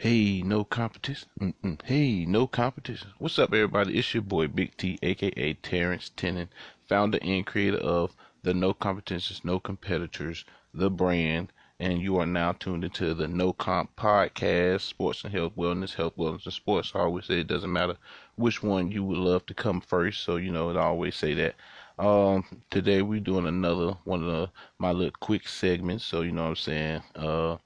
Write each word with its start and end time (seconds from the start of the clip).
Hey, 0.00 0.42
no 0.42 0.62
competition. 0.62 1.28
Mm-mm. 1.40 1.82
Hey, 1.82 2.24
no 2.24 2.46
competition. 2.46 3.08
What's 3.18 3.36
up, 3.36 3.52
everybody? 3.52 3.98
It's 3.98 4.14
your 4.14 4.22
boy 4.22 4.46
Big 4.46 4.76
T, 4.76 4.96
aka 5.02 5.54
Terrence 5.54 6.12
Tennant, 6.14 6.52
founder 6.88 7.18
and 7.20 7.44
creator 7.44 7.78
of 7.78 8.14
the 8.44 8.54
No 8.54 8.72
Competitions, 8.72 9.40
No 9.42 9.58
Competitors, 9.58 10.44
the 10.72 10.88
brand. 10.88 11.52
And 11.80 12.00
you 12.00 12.16
are 12.18 12.26
now 12.26 12.52
tuned 12.52 12.84
into 12.84 13.12
the 13.12 13.26
No 13.26 13.52
Comp 13.52 13.96
podcast, 13.96 14.82
sports 14.82 15.24
and 15.24 15.34
health, 15.34 15.54
wellness, 15.56 15.94
health, 15.94 16.16
wellness, 16.16 16.44
and 16.44 16.54
sports. 16.54 16.92
I 16.94 17.00
always 17.00 17.24
say 17.24 17.40
it 17.40 17.48
doesn't 17.48 17.72
matter 17.72 17.96
which 18.36 18.62
one 18.62 18.92
you 18.92 19.02
would 19.02 19.18
love 19.18 19.46
to 19.46 19.54
come 19.54 19.80
first. 19.80 20.22
So, 20.22 20.36
you 20.36 20.52
know, 20.52 20.70
I 20.70 20.80
always 20.80 21.16
say 21.16 21.34
that. 21.34 21.56
Um, 21.98 22.44
today 22.70 23.02
we're 23.02 23.18
doing 23.18 23.48
another 23.48 23.96
one 24.04 24.22
of 24.22 24.30
the, 24.30 24.50
my 24.78 24.92
little 24.92 25.16
quick 25.18 25.48
segments. 25.48 26.04
So, 26.04 26.20
you 26.20 26.30
know 26.30 26.44
what 26.44 26.50
I'm 26.50 26.54
saying? 26.54 27.02
Uh, 27.16 27.56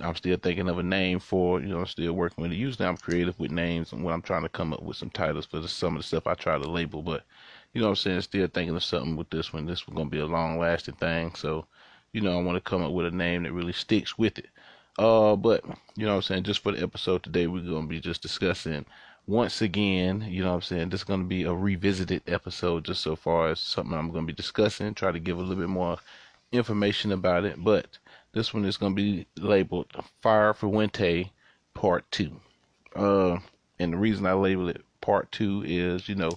I'm 0.00 0.14
still 0.16 0.36
thinking 0.36 0.68
of 0.68 0.78
a 0.78 0.82
name 0.82 1.18
for, 1.18 1.60
you 1.60 1.68
know, 1.68 1.80
I'm 1.80 1.86
still 1.86 2.12
working 2.12 2.42
with 2.42 2.52
it. 2.52 2.56
Usually 2.56 2.86
I'm 2.86 2.96
creative 2.96 3.38
with 3.38 3.50
names 3.50 3.92
and 3.92 4.04
when 4.04 4.14
I'm 4.14 4.22
trying 4.22 4.42
to 4.42 4.48
come 4.48 4.72
up 4.72 4.82
with 4.82 4.96
some 4.96 5.10
titles 5.10 5.46
for 5.46 5.58
the, 5.60 5.68
some 5.68 5.96
of 5.96 6.02
the 6.02 6.06
stuff 6.06 6.26
I 6.26 6.34
try 6.34 6.56
to 6.56 6.70
label, 6.70 7.02
but 7.02 7.24
you 7.72 7.82
know 7.82 7.88
I'm 7.88 7.96
saying, 7.96 8.22
still 8.22 8.46
thinking 8.48 8.76
of 8.76 8.84
something 8.84 9.16
with 9.16 9.30
this 9.30 9.52
one. 9.52 9.66
This 9.66 9.86
was 9.86 9.94
gonna 9.94 10.10
be 10.10 10.20
a 10.20 10.26
long 10.26 10.58
lasting 10.58 10.94
thing, 10.96 11.34
so 11.34 11.66
you 12.12 12.20
know 12.20 12.38
I 12.38 12.42
want 12.42 12.56
to 12.56 12.70
come 12.70 12.82
up 12.82 12.92
with 12.92 13.06
a 13.06 13.10
name 13.10 13.42
that 13.42 13.52
really 13.52 13.72
sticks 13.72 14.16
with 14.16 14.38
it. 14.38 14.48
Uh, 14.98 15.36
but 15.36 15.64
you 15.96 16.06
know 16.06 16.16
I'm 16.16 16.22
saying, 16.22 16.44
just 16.44 16.60
for 16.62 16.72
the 16.72 16.82
episode 16.82 17.22
today, 17.22 17.46
we're 17.46 17.60
gonna 17.60 17.86
be 17.86 18.00
just 18.00 18.22
discussing 18.22 18.84
once 19.26 19.60
again, 19.60 20.26
you 20.28 20.42
know 20.42 20.54
I'm 20.54 20.62
saying, 20.62 20.88
this 20.88 21.00
is 21.00 21.04
gonna 21.04 21.24
be 21.24 21.44
a 21.44 21.52
revisited 21.52 22.22
episode 22.26 22.84
just 22.84 23.02
so 23.02 23.14
far 23.14 23.48
as 23.48 23.60
something 23.60 23.96
I'm 23.96 24.10
gonna 24.10 24.26
be 24.26 24.32
discussing, 24.32 24.94
try 24.94 25.12
to 25.12 25.20
give 25.20 25.36
a 25.36 25.40
little 25.40 25.56
bit 25.56 25.68
more 25.68 25.98
information 26.50 27.12
about 27.12 27.44
it, 27.44 27.62
but 27.62 27.98
this 28.32 28.52
one 28.52 28.64
is 28.64 28.76
going 28.76 28.94
to 28.94 29.02
be 29.02 29.26
labeled 29.36 29.86
Fire 30.22 30.54
Fuente 30.54 31.32
Part 31.74 32.10
2. 32.10 32.40
Uh, 32.94 33.38
and 33.78 33.92
the 33.92 33.96
reason 33.96 34.26
I 34.26 34.32
label 34.32 34.68
it 34.68 34.82
Part 35.00 35.30
2 35.32 35.64
is, 35.66 36.08
you 36.08 36.14
know, 36.14 36.30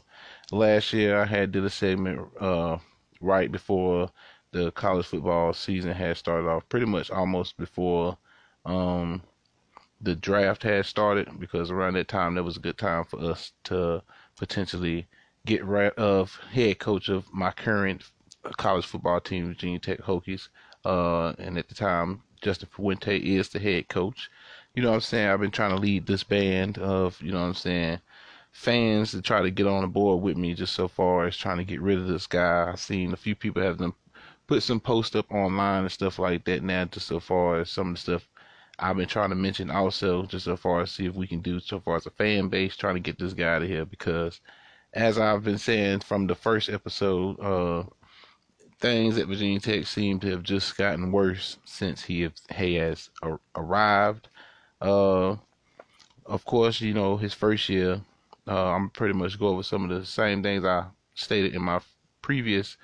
last 0.51 0.93
year 0.93 1.19
I 1.19 1.25
had 1.25 1.51
did 1.51 1.65
a 1.65 1.69
segment 1.69 2.27
uh, 2.39 2.77
right 3.19 3.51
before 3.51 4.09
the 4.51 4.71
college 4.71 5.05
football 5.05 5.53
season 5.53 5.91
had 5.91 6.17
started 6.17 6.47
off, 6.47 6.67
pretty 6.69 6.85
much 6.85 7.09
almost 7.09 7.57
before 7.57 8.17
um, 8.65 9.21
the 10.01 10.15
draft 10.15 10.63
had 10.63 10.85
started, 10.85 11.39
because 11.39 11.71
around 11.71 11.93
that 11.93 12.07
time 12.07 12.35
that 12.35 12.43
was 12.43 12.57
a 12.57 12.61
good 12.61 12.77
time 12.77 13.03
for 13.05 13.19
us 13.19 13.51
to 13.65 14.01
potentially 14.37 15.07
get 15.45 15.63
rid 15.65 15.93
of 15.93 16.35
head 16.51 16.79
coach 16.79 17.09
of 17.09 17.31
my 17.33 17.51
current 17.51 18.03
college 18.57 18.85
football 18.85 19.19
team, 19.19 19.47
Virginia 19.47 19.79
Tech 19.79 19.99
Hokies. 19.99 20.49
Uh, 20.85 21.29
and 21.37 21.57
at 21.57 21.69
the 21.69 21.75
time, 21.75 22.21
Justin 22.41 22.69
Fuente 22.71 23.17
is 23.17 23.49
the 23.49 23.59
head 23.59 23.87
coach. 23.87 24.29
You 24.73 24.83
know 24.83 24.89
what 24.89 24.95
I'm 24.95 25.01
saying? 25.01 25.29
I've 25.29 25.39
been 25.39 25.51
trying 25.51 25.75
to 25.75 25.81
lead 25.81 26.05
this 26.05 26.23
band 26.23 26.77
of, 26.77 27.21
you 27.21 27.31
know 27.31 27.41
what 27.41 27.47
I'm 27.47 27.53
saying, 27.53 27.99
fans 28.51 29.11
to 29.11 29.21
try 29.21 29.41
to 29.41 29.51
get 29.51 29.67
on 29.67 29.81
the 29.81 29.87
board 29.87 30.21
with 30.21 30.37
me 30.37 30.53
just 30.53 30.73
so 30.73 30.87
far 30.87 31.27
as 31.27 31.37
trying 31.37 31.57
to 31.57 31.63
get 31.63 31.81
rid 31.81 31.97
of 31.97 32.07
this 32.07 32.27
guy. 32.27 32.69
I've 32.69 32.79
seen 32.79 33.13
a 33.13 33.17
few 33.17 33.35
people 33.35 33.61
have 33.61 33.77
them 33.77 33.93
put 34.47 34.63
some 34.63 34.79
posts 34.79 35.15
up 35.15 35.31
online 35.31 35.83
and 35.83 35.91
stuff 35.91 36.19
like 36.19 36.45
that 36.45 36.63
now, 36.63 36.85
just 36.85 37.07
so 37.07 37.19
far 37.19 37.59
as 37.59 37.69
some 37.69 37.89
of 37.89 37.93
the 37.95 37.99
stuff 37.99 38.27
I've 38.79 38.97
been 38.97 39.07
trying 39.07 39.29
to 39.29 39.35
mention 39.35 39.69
also, 39.69 40.23
just 40.23 40.45
so 40.45 40.57
far 40.57 40.81
as 40.81 40.91
see 40.91 41.05
if 41.05 41.13
we 41.15 41.27
can 41.27 41.41
do 41.41 41.59
so 41.59 41.79
far 41.79 41.97
as 41.97 42.05
a 42.05 42.11
fan 42.11 42.47
base 42.49 42.75
trying 42.75 42.95
to 42.95 42.99
get 42.99 43.19
this 43.19 43.33
guy 43.33 43.55
out 43.55 43.61
of 43.61 43.69
here 43.69 43.85
because 43.85 44.41
as 44.93 45.17
I've 45.17 45.43
been 45.43 45.57
saying 45.57 45.99
from 45.99 46.27
the 46.27 46.35
first 46.35 46.69
episode, 46.69 47.39
uh, 47.39 47.83
things 48.81 49.17
at 49.17 49.27
Virginia 49.27 49.59
Tech 49.59 49.85
seem 49.85 50.19
to 50.19 50.31
have 50.31 50.43
just 50.43 50.75
gotten 50.75 51.11
worse 51.11 51.57
since 51.63 52.03
he, 52.03 52.27
has 52.49 53.09
arrived. 53.55 54.27
Uh, 54.81 55.35
of 56.25 56.43
course, 56.45 56.81
you 56.81 56.93
know, 56.93 57.15
his 57.15 57.33
first 57.33 57.69
year, 57.69 58.01
uh, 58.47 58.71
I'm 58.71 58.89
pretty 58.89 59.13
much 59.13 59.39
go 59.39 59.49
over 59.49 59.63
some 59.63 59.89
of 59.89 59.89
the 59.97 60.05
same 60.05 60.41
things 60.41 60.65
I 60.65 60.85
stated 61.13 61.53
in 61.53 61.61
my 61.61 61.79
previous 62.21 62.77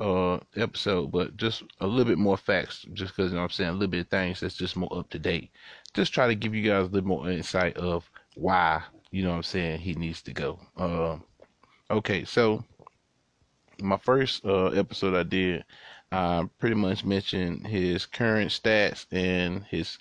uh, 0.00 0.38
episode, 0.56 1.10
but 1.10 1.36
just 1.36 1.62
a 1.80 1.86
little 1.86 2.04
bit 2.04 2.18
more 2.18 2.36
facts, 2.36 2.86
just 2.92 3.16
because, 3.16 3.32
you 3.32 3.38
know 3.38 3.44
I'm 3.44 3.50
saying, 3.50 3.70
a 3.70 3.72
little 3.72 3.88
bit 3.88 4.00
of 4.00 4.08
things 4.08 4.40
that's 4.40 4.54
just 4.54 4.76
more 4.76 4.96
up 4.96 5.08
to 5.10 5.18
date. 5.18 5.50
Just 5.94 6.12
try 6.12 6.26
to 6.26 6.34
give 6.34 6.54
you 6.54 6.68
guys 6.68 6.86
a 6.86 6.90
little 6.90 7.08
more 7.08 7.30
insight 7.30 7.76
of 7.78 8.08
why, 8.34 8.82
you 9.10 9.24
know 9.24 9.32
I'm 9.32 9.42
saying, 9.42 9.80
he 9.80 9.94
needs 9.94 10.22
to 10.22 10.32
go. 10.32 10.60
Uh, 10.76 11.16
okay, 11.90 12.24
so 12.24 12.62
my 13.80 13.96
first 13.96 14.44
uh, 14.44 14.66
episode 14.68 15.14
I 15.14 15.22
did, 15.22 15.64
I 16.10 16.48
pretty 16.58 16.76
much 16.76 17.04
mentioned 17.04 17.66
his 17.66 18.06
current 18.06 18.50
stats 18.50 19.06
and 19.12 19.64
his 19.64 19.98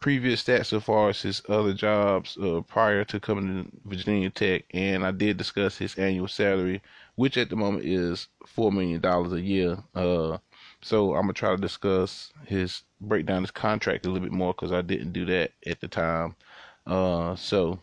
previous 0.00 0.42
stats 0.42 0.66
so 0.66 0.80
far 0.80 1.10
as 1.10 1.20
his 1.20 1.42
other 1.48 1.74
jobs 1.74 2.36
uh, 2.38 2.62
prior 2.66 3.04
to 3.04 3.20
coming 3.20 3.64
to 3.64 3.88
Virginia 3.88 4.30
Tech, 4.30 4.64
and 4.72 5.04
I 5.04 5.10
did 5.10 5.36
discuss 5.36 5.76
his 5.76 5.94
annual 5.96 6.28
salary, 6.28 6.82
which 7.16 7.36
at 7.36 7.50
the 7.50 7.56
moment 7.56 7.84
is 7.84 8.28
four 8.46 8.72
million 8.72 9.00
dollars 9.00 9.32
a 9.32 9.40
year. 9.40 9.78
Uh, 9.94 10.38
so 10.80 11.14
I'm 11.14 11.22
gonna 11.22 11.34
try 11.34 11.50
to 11.50 11.60
discuss 11.60 12.32
his 12.46 12.82
breakdown 13.00 13.42
his 13.42 13.50
contract 13.50 14.06
a 14.06 14.08
little 14.10 14.26
bit 14.26 14.32
more 14.32 14.54
because 14.54 14.72
I 14.72 14.80
didn't 14.80 15.12
do 15.12 15.26
that 15.26 15.52
at 15.66 15.80
the 15.80 15.88
time. 15.88 16.34
Uh, 16.86 17.36
so 17.36 17.78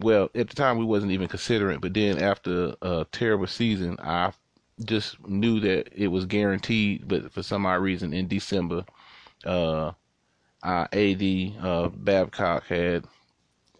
well, 0.00 0.30
at 0.34 0.48
the 0.48 0.56
time 0.56 0.78
we 0.78 0.84
wasn't 0.84 1.12
even 1.12 1.28
considering, 1.28 1.80
but 1.80 1.94
then 1.94 2.18
after 2.18 2.74
a 2.82 3.06
terrible 3.12 3.46
season, 3.46 3.96
I 4.00 4.32
just 4.84 5.24
knew 5.26 5.60
that 5.60 5.88
it 5.92 6.08
was 6.08 6.24
guaranteed. 6.24 7.06
But 7.06 7.32
for 7.32 7.42
some 7.42 7.66
odd 7.66 7.82
reason, 7.82 8.12
in 8.12 8.28
December, 8.28 8.84
uh, 9.44 9.92
our 10.62 10.88
AD 10.92 11.22
uh, 11.60 11.88
Babcock 11.88 12.66
had 12.66 13.04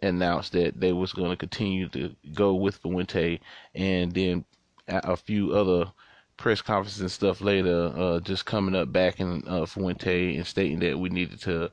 announced 0.03 0.53
that 0.53 0.81
they 0.81 0.93
was 0.93 1.12
going 1.12 1.31
to 1.31 1.37
continue 1.37 1.89
to 1.91 2.15
go 2.34 2.55
with 2.55 2.77
Fuente, 2.77 3.41
and 3.75 4.12
then 4.12 4.45
a 4.89 5.17
few 5.17 5.55
other 5.55 5.93
press 6.37 6.61
conferences 6.61 7.01
and 7.01 7.11
stuff 7.11 7.41
later, 7.41 7.93
uh, 7.97 8.21
just 8.21 8.45
coming 8.45 8.75
up 8.75 8.93
back 8.93 9.21
in 9.21 9.45
uh, 9.47 9.65
Fuente 9.65 10.37
and 10.37 10.47
stating 10.47 10.81
that 10.81 10.99
we 10.99 11.09
needed 11.09 11.41
to 11.41 11.71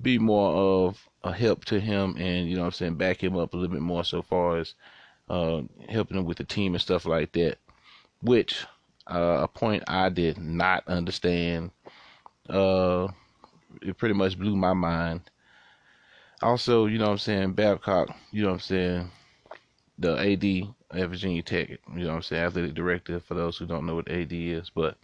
be 0.00 0.18
more 0.18 0.52
of 0.54 1.08
a 1.24 1.32
help 1.32 1.64
to 1.66 1.80
him 1.80 2.16
and, 2.18 2.48
you 2.48 2.56
know 2.56 2.64
I'm 2.64 2.72
saying, 2.72 2.96
back 2.96 3.22
him 3.22 3.36
up 3.36 3.54
a 3.54 3.56
little 3.56 3.72
bit 3.72 3.82
more 3.82 4.04
so 4.04 4.22
far 4.22 4.58
as 4.58 4.74
uh, 5.28 5.62
helping 5.88 6.18
him 6.18 6.24
with 6.24 6.38
the 6.38 6.44
team 6.44 6.74
and 6.74 6.82
stuff 6.82 7.06
like 7.06 7.32
that, 7.32 7.58
which 8.22 8.64
uh, 9.10 9.40
a 9.42 9.48
point 9.48 9.84
I 9.86 10.08
did 10.08 10.38
not 10.38 10.86
understand. 10.86 11.70
Uh, 12.48 13.08
it 13.80 13.96
pretty 13.96 14.14
much 14.14 14.38
blew 14.38 14.56
my 14.56 14.72
mind. 14.72 15.22
Also, 16.42 16.86
you 16.86 16.98
know 16.98 17.10
I'm 17.10 17.18
saying, 17.18 17.52
Babcock, 17.52 18.10
you 18.32 18.42
know 18.42 18.50
I'm 18.50 18.60
saying, 18.60 19.10
the 19.98 20.16
AD 20.16 21.00
at 21.00 21.08
Virginia 21.08 21.42
Tech, 21.42 21.70
you 21.70 22.04
know 22.04 22.14
I'm 22.14 22.22
saying, 22.22 22.42
athletic 22.42 22.74
director 22.74 23.20
for 23.20 23.34
those 23.34 23.56
who 23.56 23.66
don't 23.66 23.86
know 23.86 23.94
what 23.94 24.10
AD 24.10 24.32
is, 24.32 24.70
but 24.70 24.96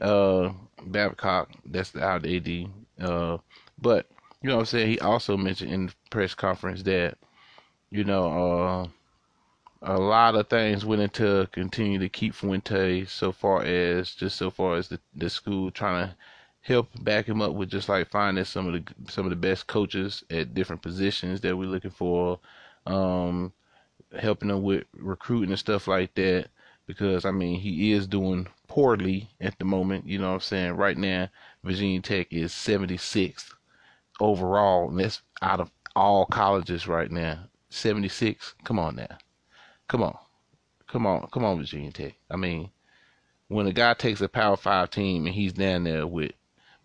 uh, 0.00 0.52
Babcock, 0.86 1.50
that's 1.66 1.90
the 1.90 2.04
out 2.04 2.26
AD. 2.26 2.66
Uh, 3.00 3.38
but 3.80 4.06
you 4.44 4.50
know 4.50 4.56
what 4.56 4.60
I'm 4.60 4.66
saying? 4.66 4.88
He 4.90 5.00
also 5.00 5.38
mentioned 5.38 5.72
in 5.72 5.86
the 5.86 5.94
press 6.10 6.34
conference 6.34 6.82
that, 6.82 7.16
you 7.90 8.04
know, 8.04 8.90
uh, 9.82 9.94
a 9.94 9.96
lot 9.96 10.34
of 10.34 10.50
things 10.50 10.84
went 10.84 11.00
into 11.00 11.48
continue 11.50 11.98
to 11.98 12.10
keep 12.10 12.34
Fuente 12.34 13.06
so 13.06 13.32
far 13.32 13.62
as 13.62 14.14
just 14.14 14.36
so 14.36 14.50
far 14.50 14.76
as 14.76 14.88
the, 14.88 15.00
the 15.16 15.30
school 15.30 15.70
trying 15.70 16.08
to 16.08 16.16
help 16.60 16.90
back 17.02 17.24
him 17.26 17.40
up 17.40 17.54
with 17.54 17.70
just 17.70 17.88
like 17.88 18.10
finding 18.10 18.44
some 18.44 18.66
of 18.66 18.74
the 18.74 19.10
some 19.10 19.24
of 19.24 19.30
the 19.30 19.36
best 19.36 19.66
coaches 19.66 20.22
at 20.28 20.52
different 20.52 20.82
positions 20.82 21.40
that 21.40 21.56
we're 21.56 21.64
looking 21.64 21.90
for, 21.90 22.38
um, 22.84 23.50
helping 24.20 24.48
them 24.48 24.62
with 24.62 24.84
recruiting 24.92 25.52
and 25.52 25.58
stuff 25.58 25.88
like 25.88 26.14
that. 26.16 26.48
Because 26.86 27.24
I 27.24 27.30
mean 27.30 27.60
he 27.60 27.92
is 27.92 28.06
doing 28.06 28.46
poorly 28.68 29.30
at 29.40 29.58
the 29.58 29.64
moment. 29.64 30.06
You 30.06 30.18
know 30.18 30.28
what 30.28 30.34
I'm 30.34 30.40
saying? 30.40 30.72
Right 30.72 30.98
now, 30.98 31.30
Virginia 31.62 32.02
Tech 32.02 32.30
is 32.30 32.52
76th 32.52 33.54
overall, 34.20 34.88
and 34.88 34.98
that's 35.00 35.22
out 35.42 35.60
of 35.60 35.70
all 35.96 36.26
colleges 36.26 36.86
right 36.86 37.10
now. 37.10 37.38
76. 37.70 38.54
Come 38.64 38.78
on 38.78 38.96
now. 38.96 39.18
Come 39.88 40.02
on. 40.02 40.16
Come 40.86 41.06
on. 41.06 41.28
Come 41.32 41.44
on, 41.44 41.58
Virginia 41.58 41.90
Tech. 41.90 42.14
I 42.30 42.36
mean, 42.36 42.70
when 43.48 43.66
a 43.66 43.72
guy 43.72 43.94
takes 43.94 44.20
a 44.20 44.28
Power 44.28 44.56
5 44.56 44.90
team 44.90 45.26
and 45.26 45.34
he's 45.34 45.52
down 45.52 45.84
there 45.84 46.06
with 46.06 46.32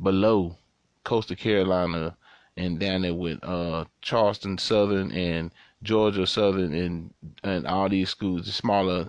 below 0.01 0.55
Coastal 1.03 1.35
Carolina 1.35 2.15
and 2.57 2.79
down 2.79 3.03
there 3.03 3.13
with 3.13 3.39
uh, 3.43 3.85
Charleston 4.01 4.57
Southern 4.57 5.11
and 5.11 5.51
Georgia 5.81 6.27
Southern 6.27 6.73
and 6.73 7.13
and 7.43 7.65
all 7.65 7.87
these 7.87 8.09
schools, 8.09 8.45
the 8.45 8.51
smaller 8.51 9.07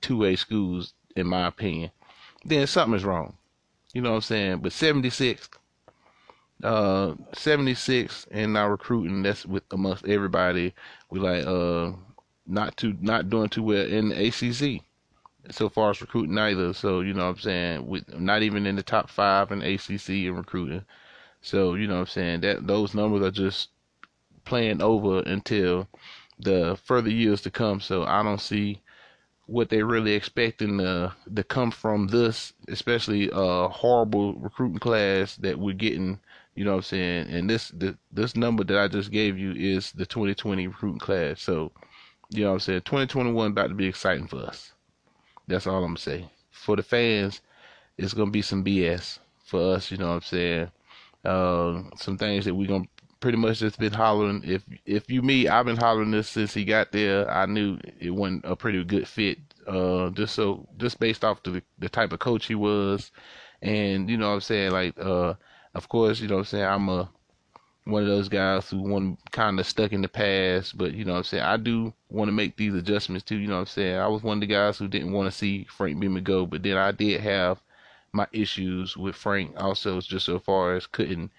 two 0.00 0.24
A 0.24 0.36
schools, 0.36 0.94
in 1.16 1.26
my 1.26 1.48
opinion, 1.48 1.90
then 2.44 2.66
something 2.66 2.94
is 2.94 3.04
wrong. 3.04 3.36
You 3.92 4.02
know 4.02 4.10
what 4.10 4.16
I'm 4.16 4.22
saying? 4.22 4.58
But 4.58 4.72
76, 4.72 5.48
uh 6.62 7.14
76 7.34 8.26
and 8.30 8.52
now 8.52 8.68
recruiting 8.68 9.22
that's 9.22 9.44
with 9.44 9.64
amongst 9.70 10.06
everybody. 10.06 10.74
We 11.10 11.20
like 11.20 11.44
uh 11.46 11.92
not 12.46 12.76
too 12.76 12.96
not 13.00 13.28
doing 13.30 13.48
too 13.48 13.62
well 13.62 13.86
in 13.86 14.12
ACC 14.12 14.82
so 15.50 15.68
far 15.68 15.90
as 15.90 16.00
recruiting 16.00 16.38
either. 16.38 16.72
So 16.72 17.00
you 17.00 17.12
know 17.12 17.24
what 17.24 17.36
I'm 17.36 17.40
saying? 17.40 17.86
With 17.86 18.18
not 18.18 18.42
even 18.42 18.66
in 18.66 18.76
the 18.76 18.82
top 18.82 19.10
5 19.10 19.52
in 19.52 19.62
ACC 19.62 20.08
in 20.10 20.36
recruiting. 20.36 20.84
So 21.42 21.74
you 21.74 21.86
know 21.86 21.94
what 21.94 22.00
I'm 22.00 22.06
saying? 22.06 22.40
That 22.40 22.66
those 22.66 22.94
numbers 22.94 23.22
are 23.22 23.30
just 23.30 23.70
playing 24.44 24.82
over 24.82 25.20
until 25.20 25.88
the 26.38 26.78
further 26.84 27.10
years 27.10 27.40
to 27.42 27.50
come. 27.50 27.80
So 27.80 28.04
I 28.04 28.22
don't 28.22 28.40
see 28.40 28.80
what 29.46 29.68
they 29.68 29.82
really 29.82 30.12
expecting 30.12 30.78
to 30.78 31.14
to 31.34 31.44
come 31.44 31.70
from 31.70 32.08
this, 32.08 32.52
especially 32.68 33.30
a 33.32 33.68
horrible 33.68 34.34
recruiting 34.34 34.78
class 34.78 35.36
that 35.36 35.58
we're 35.58 35.74
getting. 35.74 36.18
You 36.54 36.64
know 36.64 36.72
what 36.72 36.76
I'm 36.78 36.82
saying? 36.82 37.28
And 37.30 37.50
this 37.50 37.68
the, 37.68 37.96
this 38.12 38.36
number 38.36 38.64
that 38.64 38.78
I 38.78 38.88
just 38.88 39.10
gave 39.10 39.36
you 39.38 39.52
is 39.52 39.92
the 39.92 40.06
2020 40.06 40.68
recruiting 40.68 41.00
class. 41.00 41.42
So 41.42 41.72
you 42.30 42.42
know 42.42 42.50
what 42.50 42.54
I'm 42.54 42.60
saying? 42.60 42.80
2021 42.82 43.50
about 43.50 43.68
to 43.68 43.74
be 43.74 43.86
exciting 43.86 44.28
for 44.28 44.38
us. 44.38 44.72
That's 45.46 45.66
all 45.66 45.76
I'm 45.76 45.90
gonna 45.90 45.98
say. 45.98 46.28
For 46.50 46.76
the 46.76 46.82
fans, 46.82 47.40
it's 47.98 48.14
gonna 48.14 48.30
be 48.30 48.42
some 48.42 48.64
BS 48.64 49.18
for 49.44 49.74
us. 49.74 49.90
You 49.90 49.98
know 49.98 50.08
what 50.08 50.14
I'm 50.14 50.20
saying? 50.22 50.70
Uh, 51.24 51.82
some 51.96 52.16
things 52.18 52.44
that 52.44 52.54
we're 52.54 52.68
gonna 52.68 52.86
pretty 53.24 53.38
much 53.38 53.60
just 53.60 53.78
been 53.78 53.94
hollering. 53.94 54.42
If 54.44 54.64
if 54.84 55.10
you 55.10 55.22
me, 55.22 55.48
I've 55.48 55.64
been 55.64 55.78
hollering 55.78 56.10
this 56.10 56.28
since 56.28 56.52
he 56.52 56.62
got 56.62 56.92
there. 56.92 57.28
I 57.30 57.46
knew 57.46 57.78
it 57.98 58.10
wasn't 58.10 58.44
a 58.44 58.54
pretty 58.54 58.84
good 58.84 59.08
fit. 59.08 59.38
Uh, 59.66 60.10
just 60.10 60.34
so 60.34 60.68
just 60.76 61.00
based 61.00 61.24
off 61.24 61.42
the 61.42 61.62
the 61.78 61.88
type 61.88 62.12
of 62.12 62.18
coach 62.18 62.44
he 62.44 62.54
was, 62.54 63.10
and 63.62 64.10
you 64.10 64.18
know 64.18 64.28
what 64.28 64.34
I'm 64.34 64.40
saying. 64.42 64.72
Like, 64.72 64.98
uh, 65.00 65.32
of 65.74 65.88
course, 65.88 66.20
you 66.20 66.28
know 66.28 66.34
what 66.34 66.40
I'm 66.40 66.44
saying. 66.44 66.64
I'm 66.66 66.88
a 66.90 67.08
one 67.84 68.02
of 68.02 68.08
those 68.08 68.28
guys 68.28 68.68
who 68.68 68.82
want 68.82 69.18
kind 69.30 69.58
of 69.58 69.66
stuck 69.66 69.92
in 69.92 70.02
the 70.02 70.08
past, 70.08 70.76
but 70.76 70.92
you 70.92 71.06
know 71.06 71.12
what 71.12 71.18
I'm 71.20 71.24
saying. 71.24 71.44
I 71.44 71.56
do 71.56 71.94
want 72.10 72.28
to 72.28 72.32
make 72.32 72.58
these 72.58 72.74
adjustments 72.74 73.24
too. 73.24 73.36
You 73.36 73.48
know 73.48 73.54
what 73.54 73.60
I'm 73.60 73.66
saying. 73.68 73.96
I 73.96 74.06
was 74.06 74.22
one 74.22 74.36
of 74.36 74.40
the 74.42 74.54
guys 74.54 74.76
who 74.76 74.86
didn't 74.86 75.12
want 75.12 75.32
to 75.32 75.38
see 75.38 75.64
Frank 75.64 75.98
Beamer 75.98 76.20
go, 76.20 76.44
but 76.44 76.62
then 76.62 76.76
I 76.76 76.92
did 76.92 77.22
have 77.22 77.62
my 78.12 78.26
issues 78.32 78.98
with 78.98 79.16
Frank 79.16 79.54
also, 79.56 79.98
just 80.02 80.26
so 80.26 80.38
far 80.38 80.76
as 80.76 80.86
couldn't 80.86 81.30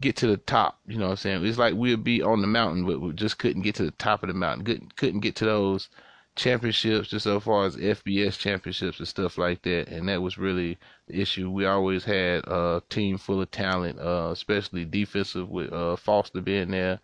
get 0.00 0.16
to 0.16 0.26
the 0.26 0.36
top. 0.36 0.78
You 0.86 0.98
know 0.98 1.06
what 1.06 1.10
I'm 1.12 1.16
saying? 1.16 1.46
It's 1.46 1.58
like 1.58 1.74
we'd 1.74 2.04
be 2.04 2.22
on 2.22 2.40
the 2.40 2.46
mountain, 2.46 2.86
but 2.86 3.00
we 3.00 3.12
just 3.12 3.38
couldn't 3.38 3.62
get 3.62 3.76
to 3.76 3.84
the 3.84 3.90
top 3.92 4.22
of 4.22 4.28
the 4.28 4.34
mountain. 4.34 4.64
Couldn't 4.64 4.96
couldn't 4.96 5.20
get 5.20 5.36
to 5.36 5.44
those 5.44 5.88
championships 6.36 7.08
just 7.08 7.24
so 7.24 7.38
far 7.38 7.64
as 7.66 7.76
FBS 7.76 8.36
championships 8.38 8.98
and 8.98 9.08
stuff 9.08 9.38
like 9.38 9.62
that. 9.62 9.88
And 9.88 10.08
that 10.08 10.22
was 10.22 10.38
really 10.38 10.78
the 11.06 11.20
issue. 11.20 11.50
We 11.50 11.66
always 11.66 12.04
had 12.04 12.44
a 12.46 12.82
team 12.90 13.18
full 13.18 13.40
of 13.40 13.50
talent, 13.50 13.98
uh, 13.98 14.30
especially 14.32 14.84
defensive 14.84 15.48
with 15.48 15.72
uh, 15.72 15.96
Foster 15.96 16.40
being 16.40 16.72
there. 16.72 17.00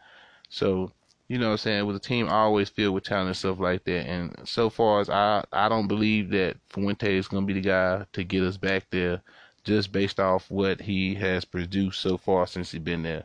So, 0.48 0.90
you 1.28 1.38
know 1.38 1.46
what 1.46 1.52
I'm 1.52 1.58
saying, 1.58 1.86
with 1.86 1.96
a 1.96 2.00
team 2.00 2.28
always 2.28 2.70
filled 2.70 2.94
with 2.94 3.04
talent 3.04 3.28
and 3.28 3.36
stuff 3.36 3.60
like 3.60 3.84
that. 3.84 4.06
And 4.08 4.36
so 4.44 4.68
far 4.68 5.00
as 5.00 5.08
I 5.08 5.44
I 5.52 5.68
don't 5.68 5.86
believe 5.86 6.30
that 6.30 6.56
Fuente 6.70 7.16
is 7.16 7.28
gonna 7.28 7.46
be 7.46 7.54
the 7.54 7.60
guy 7.60 8.06
to 8.12 8.24
get 8.24 8.42
us 8.42 8.56
back 8.56 8.86
there 8.90 9.22
just 9.64 9.92
based 9.92 10.20
off 10.20 10.50
what 10.50 10.80
he 10.80 11.14
has 11.14 11.44
produced 11.44 12.00
so 12.00 12.16
far 12.16 12.46
since 12.46 12.70
he's 12.70 12.80
been 12.80 13.02
there. 13.02 13.24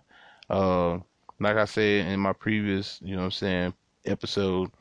Uh, 0.49 0.99
like 1.39 1.57
I 1.57 1.65
said 1.65 2.07
in 2.07 2.19
my 2.19 2.33
previous, 2.33 2.99
you 3.01 3.15
know 3.15 3.23
I'm 3.23 3.31
saying, 3.31 3.73
episode, 4.05 4.71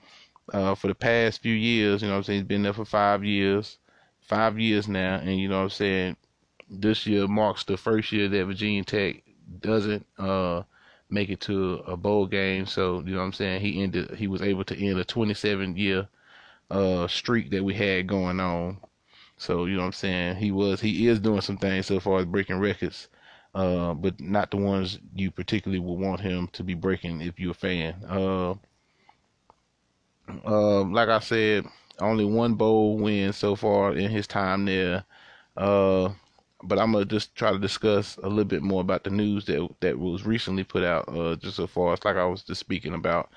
uh, 0.52 0.74
for 0.74 0.88
the 0.88 0.94
past 0.94 1.42
few 1.42 1.54
years, 1.54 2.02
you 2.02 2.08
know 2.08 2.16
I'm 2.16 2.22
saying, 2.22 2.40
he's 2.40 2.48
been 2.48 2.62
there 2.62 2.72
for 2.72 2.84
five 2.84 3.24
years, 3.24 3.78
five 4.20 4.58
years 4.58 4.88
now, 4.88 5.16
and 5.16 5.38
you 5.38 5.48
know 5.48 5.62
I'm 5.62 5.70
saying, 5.70 6.16
this 6.70 7.06
year 7.06 7.26
marks 7.26 7.64
the 7.64 7.76
first 7.76 8.12
year 8.12 8.28
that 8.28 8.46
Virginia 8.46 8.84
Tech 8.84 9.22
doesn't 9.60 10.06
uh, 10.18 10.62
make 11.10 11.28
it 11.28 11.40
to 11.42 11.82
a 11.86 11.96
bowl 11.96 12.26
game. 12.26 12.66
So, 12.66 13.02
you 13.06 13.14
know 13.14 13.20
I'm 13.20 13.32
saying, 13.32 13.60
he 13.60 13.82
ended, 13.82 14.14
he 14.16 14.26
was 14.26 14.42
able 14.42 14.64
to 14.64 14.76
end 14.76 14.98
a 14.98 15.04
27 15.04 15.76
year 15.76 16.08
uh, 16.70 17.06
streak 17.08 17.50
that 17.50 17.64
we 17.64 17.74
had 17.74 18.06
going 18.06 18.40
on. 18.40 18.78
So, 19.36 19.66
you 19.66 19.74
know 19.76 19.80
what 19.82 19.86
I'm 19.86 19.92
saying, 19.92 20.36
he 20.36 20.50
was, 20.50 20.80
he 20.80 21.06
is 21.08 21.20
doing 21.20 21.40
some 21.40 21.56
things 21.58 21.86
so 21.86 22.00
far 22.00 22.18
as 22.20 22.26
breaking 22.26 22.58
records. 22.60 23.08
Uh, 23.54 23.94
but 23.94 24.20
not 24.20 24.50
the 24.50 24.56
ones 24.56 24.98
you 25.14 25.30
particularly 25.30 25.78
would 25.78 26.00
want 26.00 26.20
him 26.20 26.48
to 26.48 26.64
be 26.64 26.74
breaking 26.74 27.20
if 27.20 27.38
you're 27.38 27.52
a 27.52 27.54
fan. 27.54 27.94
Uh, 28.08 28.54
uh, 30.44 30.82
like 30.84 31.08
I 31.08 31.18
said, 31.20 31.64
only 32.00 32.24
one 32.24 32.54
bowl 32.54 32.98
win 32.98 33.32
so 33.32 33.56
far 33.56 33.94
in 33.94 34.10
his 34.10 34.26
time 34.26 34.64
there. 34.64 35.04
Uh, 35.56 36.10
but 36.62 36.78
I'm 36.78 36.92
gonna 36.92 37.04
just 37.04 37.34
try 37.34 37.52
to 37.52 37.58
discuss 37.58 38.16
a 38.18 38.28
little 38.28 38.44
bit 38.44 38.62
more 38.62 38.80
about 38.80 39.04
the 39.04 39.10
news 39.10 39.44
that 39.46 39.68
that 39.80 39.98
was 39.98 40.24
recently 40.24 40.64
put 40.64 40.82
out. 40.82 41.08
Uh, 41.08 41.36
just 41.36 41.56
so 41.56 41.66
far 41.66 41.92
as 41.92 42.04
like 42.04 42.16
I 42.16 42.24
was 42.26 42.42
just 42.42 42.60
speaking 42.60 42.94
about. 42.94 43.30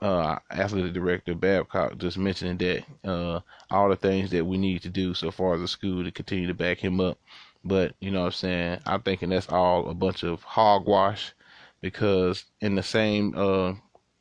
Uh, 0.00 0.38
athletic 0.50 0.92
director 0.92 1.34
Babcock 1.34 1.96
just 1.98 2.18
mentioning 2.18 2.58
that 2.58 2.84
uh, 3.04 3.40
all 3.70 3.88
the 3.88 3.96
things 3.96 4.30
that 4.30 4.44
we 4.44 4.58
need 4.58 4.82
to 4.82 4.90
do 4.90 5.14
so 5.14 5.30
far 5.30 5.54
as 5.54 5.60
the 5.60 5.68
school 5.68 6.04
to 6.04 6.10
continue 6.10 6.46
to 6.46 6.54
back 6.54 6.78
him 6.78 7.00
up. 7.00 7.18
But 7.64 7.94
you 8.00 8.10
know 8.10 8.20
what 8.20 8.26
I'm 8.26 8.32
saying? 8.32 8.80
I'm 8.86 9.02
thinking 9.02 9.30
that's 9.30 9.48
all 9.48 9.88
a 9.88 9.94
bunch 9.94 10.22
of 10.22 10.42
hogwash 10.42 11.32
because 11.80 12.44
in 12.60 12.74
the 12.74 12.82
same 12.82 13.34
uh, 13.36 13.74